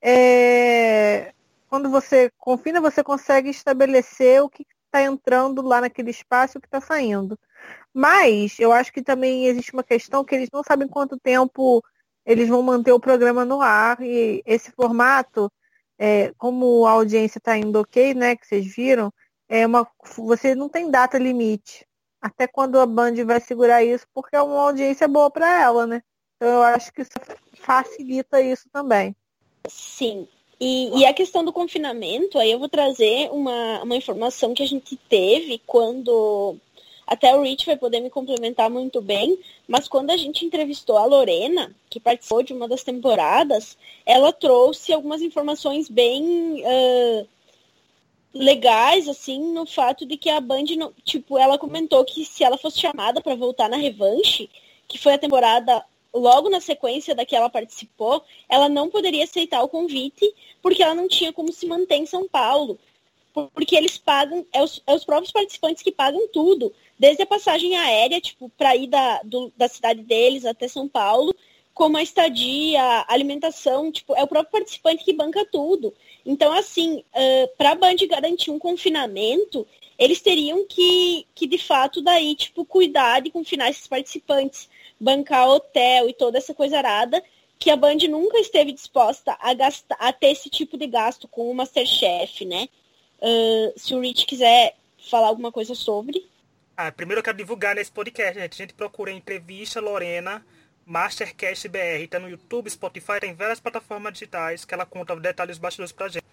[0.01, 1.33] é,
[1.67, 6.61] quando você confina, você consegue estabelecer o que está entrando lá naquele espaço e o
[6.61, 7.37] que está saindo.
[7.93, 11.83] Mas eu acho que também existe uma questão que eles não sabem quanto tempo
[12.25, 15.51] eles vão manter o programa no ar e esse formato,
[15.97, 19.13] é, como a audiência está indo ok, né, que vocês viram,
[19.47, 21.85] é uma, você não tem data limite.
[22.19, 26.01] Até quando a Band vai segurar isso, porque é uma audiência boa para ela, né?
[26.35, 27.11] Então eu acho que isso
[27.53, 29.15] facilita isso também.
[29.69, 30.27] Sim.
[30.59, 34.67] E, e, a questão do confinamento, aí eu vou trazer uma, uma informação que a
[34.67, 36.57] gente teve quando
[37.07, 39.37] até o Rich vai poder me complementar muito bem,
[39.67, 44.91] mas quando a gente entrevistou a Lorena, que participou de uma das temporadas, ela trouxe
[44.91, 47.27] algumas informações bem uh,
[48.33, 52.57] legais, assim, no fato de que a Band, não, tipo, ela comentou que se ela
[52.57, 54.49] fosse chamada para voltar na revanche,
[54.87, 55.83] que foi a temporada
[56.13, 60.95] logo na sequência da que ela participou, ela não poderia aceitar o convite porque ela
[60.95, 62.79] não tinha como se manter em São Paulo.
[63.53, 67.75] Porque eles pagam, é os, é os próprios participantes que pagam tudo desde a passagem
[67.75, 71.35] aérea, tipo, para ir da, do, da cidade deles até São Paulo,
[71.73, 75.93] como a estadia, a alimentação, tipo, é o próprio participante que banca tudo.
[76.25, 79.67] Então, assim, uh, para a Band garantir um confinamento,
[79.99, 86.07] eles teriam que, que, de fato, daí, tipo, cuidar de confinar esses participantes, bancar hotel
[86.07, 87.21] e toda essa coisa arada,
[87.59, 91.51] que a Band nunca esteve disposta a gastar, a ter esse tipo de gasto com
[91.51, 92.69] o Masterchef, né?
[93.25, 94.75] Uh, se o Rich quiser
[95.09, 96.29] falar alguma coisa sobre.
[96.77, 98.53] Ah, primeiro eu quero divulgar nesse podcast, gente.
[98.53, 100.45] A gente procura entrevista Lorena
[100.85, 102.07] Mastercast BR.
[102.07, 106.23] Tá no YouTube, Spotify, tem várias plataformas digitais que ela conta detalhes bastidores pra gente.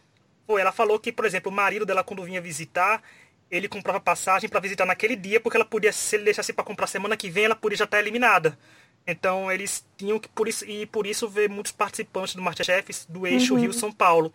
[0.47, 3.03] Foi, ela falou que, por exemplo, o marido dela quando vinha visitar,
[3.51, 6.87] ele comprava passagem para visitar naquele dia, porque ela podia, se ele deixasse para comprar
[6.87, 8.59] semana que vem, ela podia já estar eliminada.
[9.07, 13.27] Então eles tinham que por isso e por isso ver muitos participantes do Masterchef do
[13.27, 13.61] eixo uhum.
[13.61, 14.33] Rio São Paulo,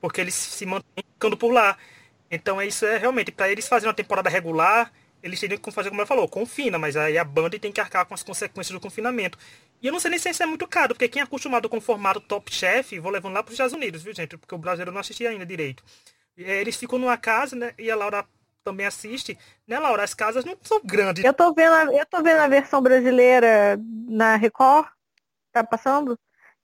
[0.00, 1.76] porque eles se mantêm ficando por lá.
[2.30, 5.88] Então é isso é realmente para eles fazerem uma temporada regular, eles teriam que fazer
[5.88, 8.80] como ela falou, confina, mas aí a banda tem que arcar com as consequências do
[8.80, 9.38] confinamento.
[9.82, 11.78] E eu não sei nem se isso é muito caro, porque quem é acostumado com
[11.78, 14.36] o formato Top Chef, vou levando lá para os Estados Unidos, viu, gente?
[14.36, 15.82] Porque o brasileiro não assistia ainda direito.
[16.36, 17.74] É, eles ficam numa casa, né?
[17.78, 18.24] E a Laura
[18.62, 20.04] também assiste, né, Laura?
[20.04, 21.24] As casas não são grandes.
[21.24, 24.86] Eu tô vendo a, eu tô vendo a versão brasileira na Record,
[25.52, 26.18] tá passando,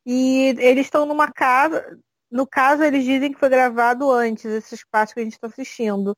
[0.06, 1.98] e eles estão numa casa.
[2.34, 6.16] No caso, eles dizem que foi gravado antes, esse espaço que a gente está assistindo.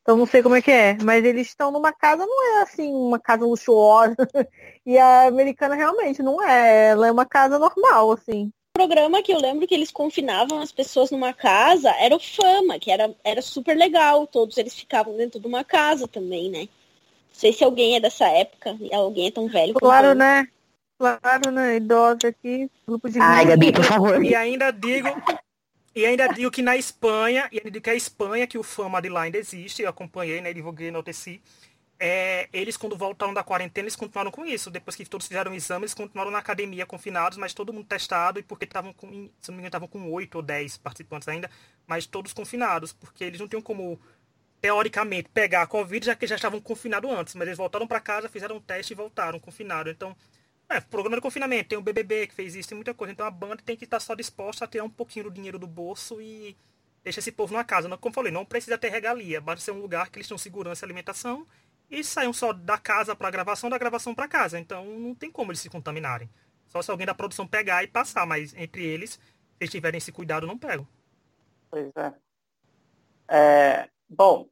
[0.00, 2.90] Então não sei como é que é, mas eles estão numa casa, não é assim,
[2.90, 4.16] uma casa luxuosa.
[4.86, 8.50] e a americana realmente não é, ela é uma casa normal, assim.
[8.74, 12.78] O programa que eu lembro que eles confinavam as pessoas numa casa era o Fama,
[12.78, 16.60] que era, era super legal, todos eles ficavam dentro de uma casa também, né?
[16.60, 16.68] Não
[17.34, 19.74] sei se alguém é dessa época, alguém é tão velho.
[19.74, 20.48] Claro, né?
[20.98, 21.76] Claro, né?
[21.76, 23.18] Idosa aqui, grupo de.
[23.20, 24.24] Ai, Gabi, por favor.
[24.24, 25.08] E ainda digo,
[26.00, 29.02] e ainda digo que na Espanha, e ainda digo que a Espanha, que o Fama
[29.02, 31.42] de lá ainda existe, eu acompanhei, né, divulguei, enalteci,
[31.98, 34.70] é, eles quando voltaram da quarentena, eles continuaram com isso.
[34.70, 38.40] Depois que todos fizeram o exame, eles continuaram na academia confinados, mas todo mundo testado,
[38.40, 41.50] e porque estavam com, se não me engano, estavam com oito ou dez participantes ainda,
[41.86, 44.00] mas todos confinados, porque eles não tinham como,
[44.62, 48.30] teoricamente, pegar a Covid, já que já estavam confinados antes, mas eles voltaram para casa,
[48.30, 49.92] fizeram um teste e voltaram confinados.
[49.92, 50.16] Então,
[50.70, 53.12] é, programa de confinamento, tem o BBB que fez isso, tem muita coisa.
[53.12, 55.66] Então a banda tem que estar só disposta a tirar um pouquinho do dinheiro do
[55.66, 56.56] bolso e
[57.02, 57.88] deixar esse povo na casa.
[57.88, 60.84] Como eu falei, não precisa ter regalia, basta ser um lugar que eles tenham segurança
[60.84, 61.46] e alimentação
[61.90, 64.60] e saiam só da casa para gravação, da gravação para casa.
[64.60, 66.30] Então não tem como eles se contaminarem.
[66.68, 69.20] Só se alguém da produção pegar e passar, mas entre eles, se
[69.58, 70.86] eles tiverem esse cuidado, não pegam.
[71.68, 72.14] Pois é.
[73.28, 74.48] é bom,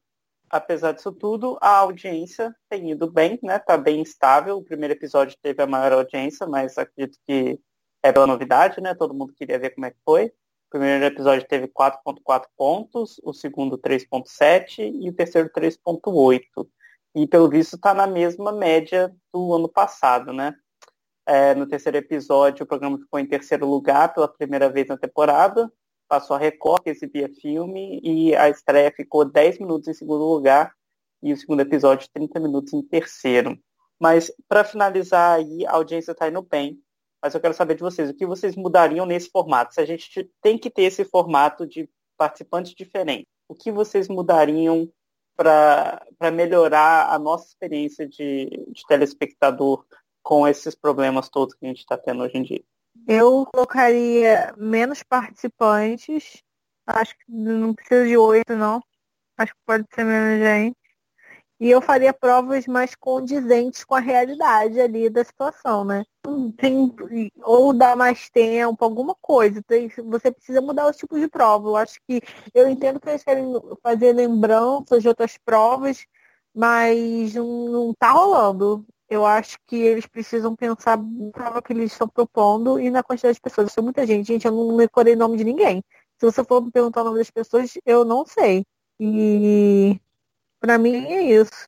[0.51, 3.59] apesar disso tudo, a audiência tem ido bem, né?
[3.59, 4.59] Tá bem estável.
[4.59, 7.59] O primeiro episódio teve a maior audiência, mas acredito que
[8.03, 8.95] é pela novidade, né?
[8.95, 10.27] Todo mundo queria ver como é que foi.
[10.27, 16.43] O primeiro episódio teve 4.4 pontos, o segundo 3.7 e o terceiro 3.8.
[17.15, 20.55] E pelo visto está na mesma média do ano passado, né?
[21.27, 25.71] É, no terceiro episódio, o programa ficou em terceiro lugar pela primeira vez na temporada,
[26.09, 30.73] passou a Record, que exibia filme, e a estreia ficou 10 minutos em segundo lugar,
[31.23, 33.59] e o segundo episódio 30 minutos em terceiro.
[34.01, 36.81] Mas, para finalizar aí, a audiência está indo bem,
[37.21, 39.75] mas eu quero saber de vocês, o que vocês mudariam nesse formato?
[39.75, 44.89] Se a gente tem que ter esse formato de participantes diferentes, o que vocês mudariam
[45.37, 46.01] para
[46.33, 49.85] melhorar a nossa experiência de, de telespectador
[50.23, 52.65] com esses problemas todos que a gente está tendo hoje em dia?
[53.07, 56.43] Eu colocaria menos participantes.
[56.87, 58.83] Acho que não precisa de oito, não.
[59.37, 60.77] Acho que pode ser menos gente.
[61.61, 66.05] E eu faria provas mais condizentes com a realidade ali da situação, né?
[66.57, 66.95] Tem,
[67.43, 69.61] ou dar mais tempo, alguma coisa.
[69.63, 71.69] Tem, você precisa mudar os tipos de prova.
[71.69, 72.21] Eu acho que
[72.55, 73.45] eu entendo que eles querem
[73.83, 76.07] fazer lembranças de outras provas,
[76.55, 78.87] mas não, não tá rolando.
[79.09, 83.35] Eu acho que eles precisam pensar na prova que eles estão propondo e na quantidade
[83.35, 83.71] de pessoas.
[83.71, 84.27] Isso é muita gente.
[84.27, 85.83] Gente, eu não decorei o nome de ninguém.
[86.19, 88.65] Se você for me perguntar o nome das pessoas, eu não sei.
[89.01, 89.99] E
[90.61, 91.67] para mim é isso.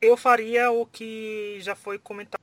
[0.00, 2.40] Eu faria o que já foi comentado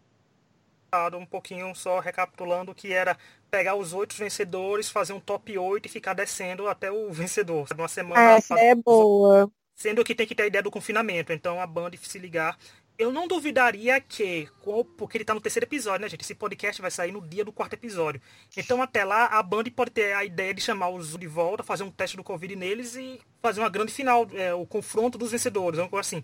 [1.13, 3.17] um pouquinho só recapitulando que era
[3.51, 7.67] pegar os oito vencedores, fazer um top 8 e ficar descendo até o vencedor.
[7.75, 8.31] Uma semana.
[8.33, 9.51] Essa é boa.
[9.75, 11.31] Sendo que tem que ter a ideia do confinamento.
[11.31, 12.57] Então a Band se ligar.
[12.99, 14.49] Eu não duvidaria que,
[14.97, 16.21] porque ele tá no terceiro episódio, né, gente?
[16.21, 18.21] Esse podcast vai sair no dia do quarto episódio.
[18.57, 21.83] Então, até lá, a Band pode ter a ideia de chamar os de volta, fazer
[21.85, 25.79] um teste do Covid neles e fazer uma grande final, é, o confronto dos vencedores,
[25.87, 26.21] coisa assim.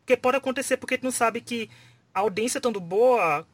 [0.00, 1.70] Porque pode acontecer, porque a gente não sabe que
[2.12, 3.46] a audiência estando boa,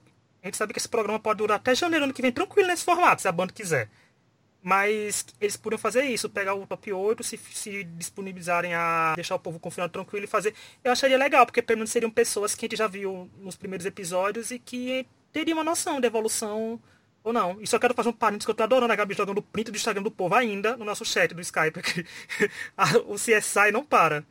[0.42, 2.84] a gente sabe que esse programa pode durar até janeiro ano que vem tranquilo nesse
[2.84, 3.88] formato, se a Band quiser.
[4.66, 9.38] Mas eles podiam fazer isso, pegar o top 8, se, se disponibilizarem a deixar o
[9.38, 10.54] povo confinado tranquilo e fazer.
[10.82, 13.84] Eu acharia legal, porque pelo menos seriam pessoas que a gente já viu nos primeiros
[13.84, 16.80] episódios e que teriam uma noção de evolução
[17.22, 17.58] ou não.
[17.60, 19.76] E só quero fazer um parênteses que eu tô adorando a Gabi jogando print do
[19.76, 21.80] Instagram do povo ainda no nosso chat do Skype.
[21.80, 22.06] Aqui.
[23.06, 24.24] o CSI não para.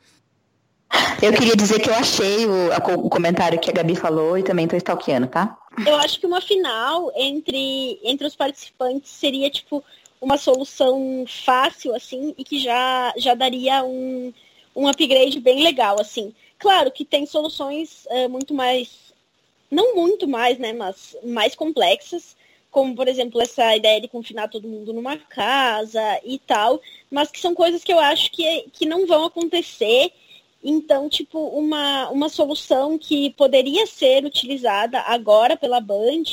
[1.22, 2.70] Eu queria dizer que eu achei o,
[3.06, 5.58] o comentário que a Gabi falou e também tô stalkeando, tá?
[5.86, 9.84] Eu acho que uma final entre, entre os participantes seria, tipo,
[10.24, 14.34] uma solução fácil, assim, e que já, já daria um,
[14.74, 16.34] um upgrade bem legal, assim.
[16.58, 19.14] Claro que tem soluções uh, muito mais,
[19.70, 22.38] não muito mais, né, mas mais complexas,
[22.72, 27.40] como, por exemplo, essa ideia de confinar todo mundo numa casa e tal, mas que
[27.40, 30.12] são coisas que eu acho que, que não vão acontecer.
[30.64, 36.24] Então, tipo, uma, uma solução que poderia ser utilizada agora pela Band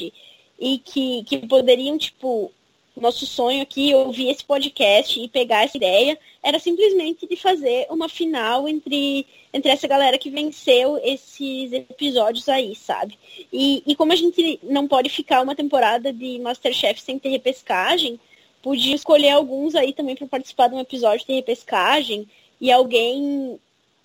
[0.59, 2.53] e que, que poderiam, tipo,
[2.97, 8.09] nosso sonho aqui, ouvir esse podcast e pegar essa ideia, era simplesmente de fazer uma
[8.09, 13.18] final entre, entre essa galera que venceu esses episódios aí, sabe?
[13.53, 18.18] E, e como a gente não pode ficar uma temporada de Masterchef sem ter repescagem,
[18.62, 22.28] podia escolher alguns aí também para participar de um episódio de repescagem
[22.61, 23.59] e alguém,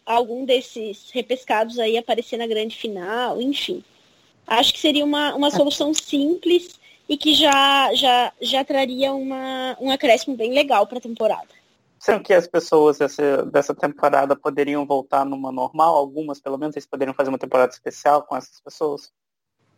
[0.05, 3.83] algum desses repescados aí aparecer na grande final, enfim.
[4.47, 9.91] Acho que seria uma, uma solução simples e que já, já, já traria uma, um
[9.91, 11.47] acréscimo bem legal para a temporada.
[11.99, 15.95] Será que as pessoas dessa, dessa temporada poderiam voltar numa normal?
[15.95, 19.11] Algumas, pelo menos, eles poderiam fazer uma temporada especial com essas pessoas?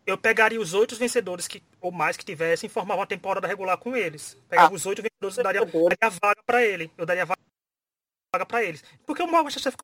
[0.06, 3.78] Eu pegaria os oito vencedores que, ou mais que tivessem e formava uma temporada regular
[3.78, 4.38] com eles.
[4.50, 6.92] Pegava ah, os oito vencedores e daria, daria a vaga para ele.
[6.98, 8.84] Eu daria a vaga para eles.
[9.06, 9.76] Porque o Masterchef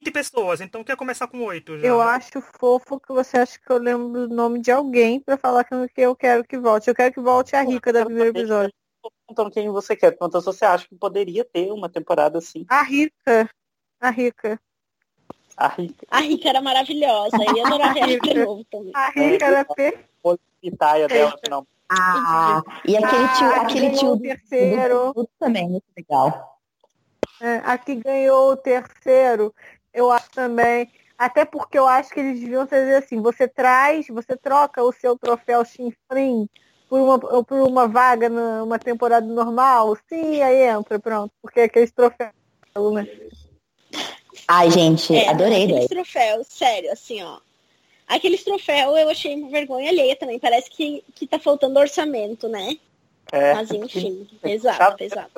[0.00, 1.86] 20 pessoas, então quer começar com 8 já.
[1.86, 5.64] Eu acho fofo que você acha que eu lembro do nome de alguém para falar
[5.64, 6.88] que eu quero que volte.
[6.88, 8.72] Eu quero que volte a Rica da primeiro episódio.
[9.30, 10.16] Então quem você quer?
[10.16, 12.64] Quantas você acha que poderia ter uma temporada assim?
[12.68, 13.50] A Rica.
[14.00, 14.60] A Rica.
[15.56, 16.06] A Rica.
[16.10, 17.36] A Rica era maravilhosa.
[17.36, 18.92] E adoraria a Rica de novo também.
[18.94, 20.08] A Rica era perfeita.
[20.62, 21.66] Itaia dela, não.
[21.88, 26.60] Ah, e aquele tio, ah, aquele tio do terceiro do, do, também, muito legal.
[27.40, 29.54] É, a que ganhou o terceiro
[29.98, 30.90] eu acho também.
[31.16, 35.18] Até porque eu acho que eles deviam fazer assim, você traz, você troca o seu
[35.18, 36.48] troféu chinfrim
[36.88, 41.32] por uma, por uma vaga numa temporada normal, sim, aí entra, pronto.
[41.42, 42.32] Porque é aqueles troféus,
[42.94, 43.06] né?
[44.46, 45.64] Ai, gente, é, adorei.
[45.64, 47.40] Aqueles troféus, sério, assim, ó.
[48.06, 50.38] Aqueles troféus eu achei uma vergonha alheia também.
[50.38, 52.78] Parece que, que tá faltando orçamento, né?
[53.30, 55.30] É, Mas enfim, pesado, pesado.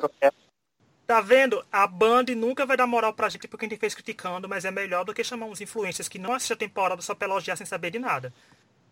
[1.11, 1.61] Tá vendo?
[1.69, 4.71] A Band nunca vai dar moral pra gente porque a gente fez criticando, mas é
[4.71, 7.65] melhor do que chamar uns influencers que não assistem a temporada só pra elogiar sem
[7.65, 8.33] saber de nada.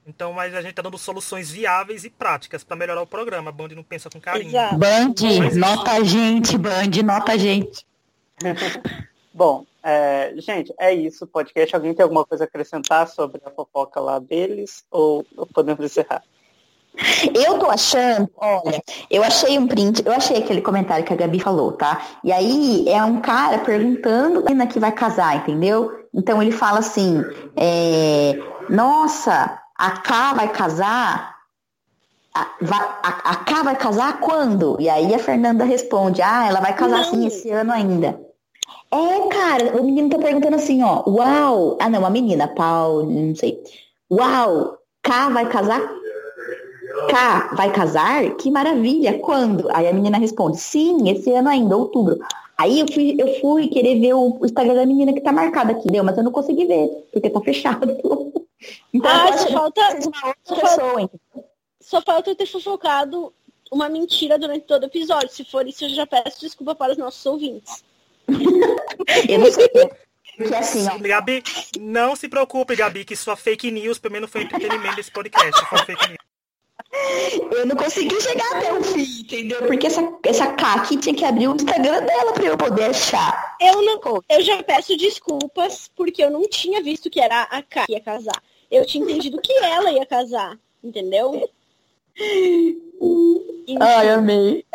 [0.06, 3.52] Então, mas a gente tá dando soluções viáveis e práticas para melhorar o programa.
[3.52, 4.50] A Band não pensa com carinho.
[4.50, 4.76] Exato.
[4.76, 5.14] Band,
[5.56, 7.88] nota a gente, Band, nota a gente.
[9.34, 11.26] Bom, é, gente, é isso.
[11.26, 11.74] Podcast.
[11.74, 14.84] Alguém tem alguma coisa a acrescentar sobre a fofoca lá deles?
[14.92, 16.22] Ou podemos encerrar?
[17.34, 21.40] Eu tô achando, olha, eu achei um print, eu achei aquele comentário que a Gabi
[21.40, 22.02] falou, tá?
[22.24, 25.92] E aí é um cara perguntando a menina que vai casar, entendeu?
[26.14, 27.24] Então ele fala assim,
[27.56, 28.38] é,
[28.70, 31.36] nossa, a K vai casar?
[32.34, 34.78] A, a, a K vai casar quando?
[34.80, 38.20] E aí a Fernanda responde, ah, ela vai casar sim esse ano ainda.
[38.92, 43.36] É, cara, o menino tá perguntando assim, ó, uau, ah não, a menina, Paulo, não
[43.36, 43.62] sei.
[44.12, 45.99] Uau, K vai casar
[47.10, 48.36] K vai casar?
[48.36, 49.20] Que maravilha!
[49.20, 49.70] Quando?
[49.72, 52.20] Aí a menina responde, sim, esse ano ainda, outubro.
[52.58, 55.88] Aí eu fui, eu fui querer ver o Instagram da menina que tá marcado aqui,
[55.88, 57.88] deu, mas eu não consegui ver, porque tá fechado.
[58.94, 60.02] Então, ah, só falta,
[60.44, 61.12] só, falta,
[61.80, 63.34] só falta eu ter fofocado
[63.72, 65.30] uma mentira durante todo o episódio.
[65.30, 67.84] Se for isso, eu já peço desculpa para os nossos ouvintes.
[69.30, 69.70] eu não sei.
[69.70, 70.98] Que assim, ó.
[70.98, 71.44] Gabi,
[71.80, 75.66] não se preocupe, Gabi, que sua fake news pelo menos foi entretenimento desse podcast.
[75.68, 76.29] Foi fake news.
[77.52, 79.60] Eu não consegui chegar até o fim, entendeu?
[79.68, 83.56] Porque essa, essa Kaki tinha que abrir o Instagram dela pra eu poder achar.
[83.62, 84.00] Eu não.
[84.28, 88.42] Eu já peço desculpas porque eu não tinha visto que era a Kaki ia casar.
[88.72, 91.50] Eu tinha entendido que ela ia casar, entendeu?
[93.80, 94.66] Ai, amei.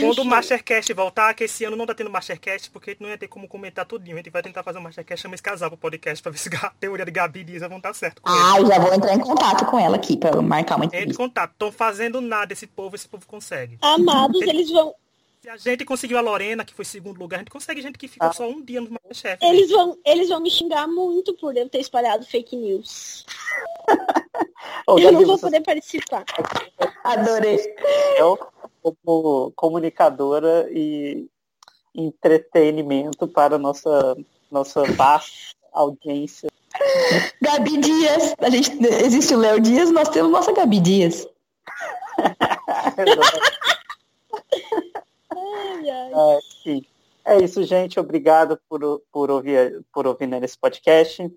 [0.00, 3.26] Quando o Mastercast voltar, que esse ano não tá tendo Mastercast, porque não ia ter
[3.26, 4.16] como comentar tudinho.
[4.16, 6.48] A gente vai tentar fazer um Mastercast, chama esse casal pro podcast, pra ver se
[6.62, 9.20] a teoria de Gabi e Lisa vão estar certo com Ah, já vou entrar em
[9.20, 11.10] contato com ela aqui, pra marcar uma entrevista.
[11.10, 11.52] Entre em contato.
[11.52, 13.78] Estão fazendo nada esse povo, esse povo consegue.
[13.80, 14.94] Amados, eles vão...
[15.40, 18.08] Se a gente conseguiu a Lorena, que foi segundo lugar, a gente consegue gente que
[18.08, 18.32] ficou ah.
[18.32, 19.42] só um dia no Masterchef.
[19.42, 23.24] Eles vão, eles vão me xingar muito por eu ter espalhado fake news.
[24.96, 26.24] eu não vou poder participar.
[27.04, 27.58] Adorei.
[28.16, 28.38] Eu,
[29.04, 31.28] como comunicadora e
[31.94, 34.16] entretenimento para nossa,
[34.50, 36.48] nossa vasta audiência.
[37.40, 38.34] Gabi Dias.
[38.38, 41.26] A gente, existe o Léo Dias, nós temos nossa Gabi Dias.
[45.90, 46.84] É, sim.
[47.24, 48.00] É isso, gente.
[48.00, 51.30] Obrigado por, por, ouvir, por ouvir nesse podcast.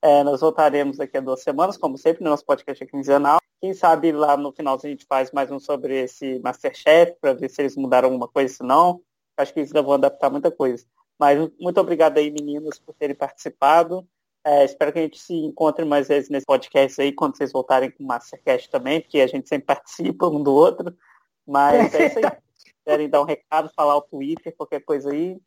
[0.00, 3.40] É, nós voltaremos daqui a duas semanas, como sempre, no nosso podcast é quinzenal.
[3.60, 7.50] Quem sabe lá no final a gente faz mais um sobre esse Masterchef, para ver
[7.50, 9.00] se eles mudaram alguma coisa, se não.
[9.36, 10.86] Acho que eles ainda vão adaptar muita coisa.
[11.18, 14.06] Mas muito obrigado aí, meninos, por terem participado.
[14.44, 17.90] É, espero que a gente se encontre mais vezes nesse podcast aí, quando vocês voltarem
[17.90, 20.96] com o Mastercast também, porque a gente sempre participa um do outro.
[21.44, 22.24] Mas é isso aí.
[22.88, 25.38] quiserem dar um recado, falar o Twitter, qualquer coisa aí,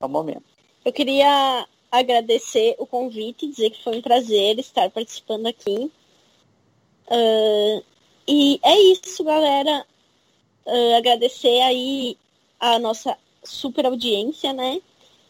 [0.00, 0.44] é o momento.
[0.84, 5.92] Eu queria agradecer o convite, dizer que foi um prazer estar participando aqui.
[7.06, 7.84] Uh,
[8.26, 9.86] e é isso, galera.
[10.64, 12.16] Uh, agradecer aí
[12.58, 14.80] a nossa super audiência, né?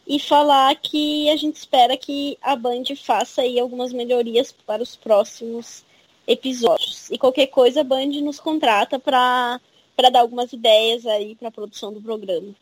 [0.07, 4.95] E falar que a gente espera que a Band faça aí algumas melhorias para os
[4.95, 5.83] próximos
[6.25, 7.09] episódios.
[7.11, 9.59] E qualquer coisa, a Band nos contrata para
[9.97, 12.53] dar algumas ideias aí para a produção do programa.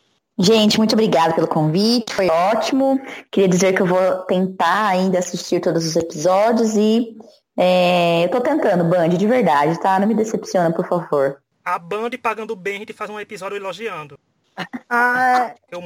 [0.42, 3.00] Gente, muito obrigada pelo convite, foi ótimo.
[3.30, 7.16] Queria dizer que eu vou tentar ainda assistir todos os episódios e
[7.56, 10.00] é, eu tô tentando, Band, de verdade, tá?
[10.00, 11.40] Não me decepciona, por favor.
[11.64, 14.18] A Band pagando bem, a gente faz um episódio elogiando.
[14.90, 15.76] Ah, é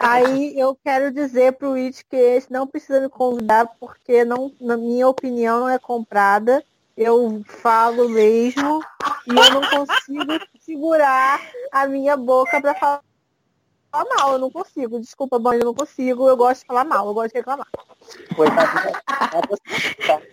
[0.00, 4.76] aí eu quero dizer pro It que esse não precisa me convidar porque não, na
[4.76, 6.62] minha opinião não é comprada
[6.96, 8.80] eu falo mesmo
[9.26, 11.40] e eu não consigo segurar
[11.72, 13.00] a minha boca para falar
[13.92, 14.32] mal.
[14.32, 15.00] Eu não consigo.
[15.00, 16.28] Desculpa, mãe, eu não consigo.
[16.28, 17.66] Eu gosto de falar mal, eu gosto de reclamar.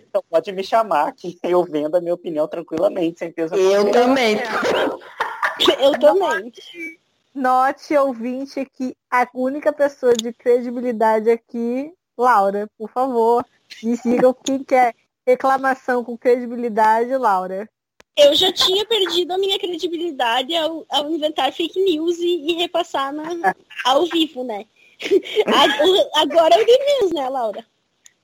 [0.08, 3.54] então pode me chamar que eu vendo a minha opinião tranquilamente, sem peso.
[3.54, 4.38] Eu também.
[5.78, 6.50] Eu também.
[7.34, 13.44] Note, ouvinte, que a única pessoa de credibilidade aqui, Laura, por favor,
[13.82, 14.94] me sigam quem quer
[15.26, 17.68] reclamação com credibilidade, Laura.
[18.20, 23.12] Eu já tinha perdido a minha credibilidade ao, ao inventar fake news e, e repassar
[23.12, 23.54] na,
[23.84, 24.66] ao vivo, né?
[26.14, 27.64] agora é o news, né, Laura?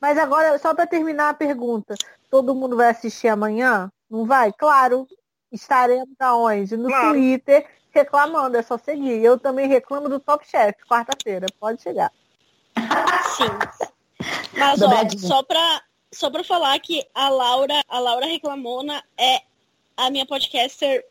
[0.01, 1.95] Mas agora, só para terminar a pergunta,
[2.31, 3.91] todo mundo vai assistir amanhã?
[4.11, 4.53] Não vai?
[4.53, 5.09] Claro.
[5.51, 6.77] Estaremos aonde?
[6.77, 7.15] No claro.
[7.15, 9.25] Twitter reclamando, é só seguir.
[9.25, 11.47] Eu também reclamo do Top Chef, quarta-feira.
[11.59, 12.13] Pode chegar.
[13.37, 13.89] Sim.
[14.53, 15.83] Mas, ó, só para
[16.13, 19.43] só para falar que a Laura, a Laura Reclamona é
[19.97, 21.05] a minha podcaster.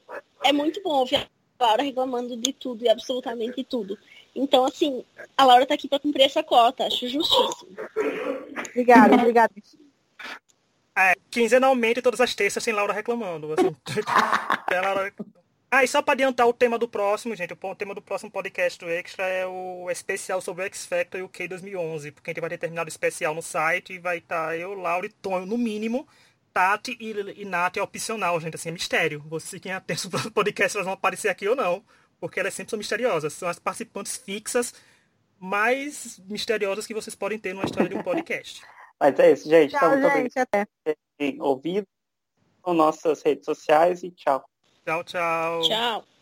[0.43, 1.27] É muito bom ouvir
[1.59, 3.97] Laura reclamando de tudo e absolutamente tudo.
[4.35, 5.03] Então, assim,
[5.37, 7.71] a Laura tá aqui para cumprir essa cota, acho justíssimo.
[8.69, 9.53] Obrigada, obrigada.
[10.97, 13.53] É, quinzenalmente, todas as terças, sem Laura reclamando.
[13.53, 13.75] Assim.
[15.71, 18.79] Ah, e só para adiantar o tema do próximo, gente, o tema do próximo podcast
[18.79, 22.31] do Extra é o especial sobre o X Factor e o K 2011, porque a
[22.31, 25.09] gente vai ter terminado o especial no site e vai estar tá eu, Laura e
[25.09, 26.07] Tonho, no mínimo,
[26.55, 29.21] Tati e, e Nath é opcional, gente, assim, é mistério.
[29.27, 31.83] Vocês fiquem atentos para o podcast, elas vão aparecer aqui ou não,
[32.17, 33.33] porque elas sempre são misteriosas.
[33.33, 34.73] São as participantes fixas
[35.37, 38.61] mais misteriosas que vocês podem ter numa história de um podcast.
[38.97, 39.71] Mas é isso, gente.
[39.71, 40.65] Tchau, então, gente, até.
[41.41, 41.85] ouvido
[42.65, 44.41] nas nossas redes sociais e tchau.
[44.85, 45.61] Tchau, tchau.
[45.63, 46.14] Tchau.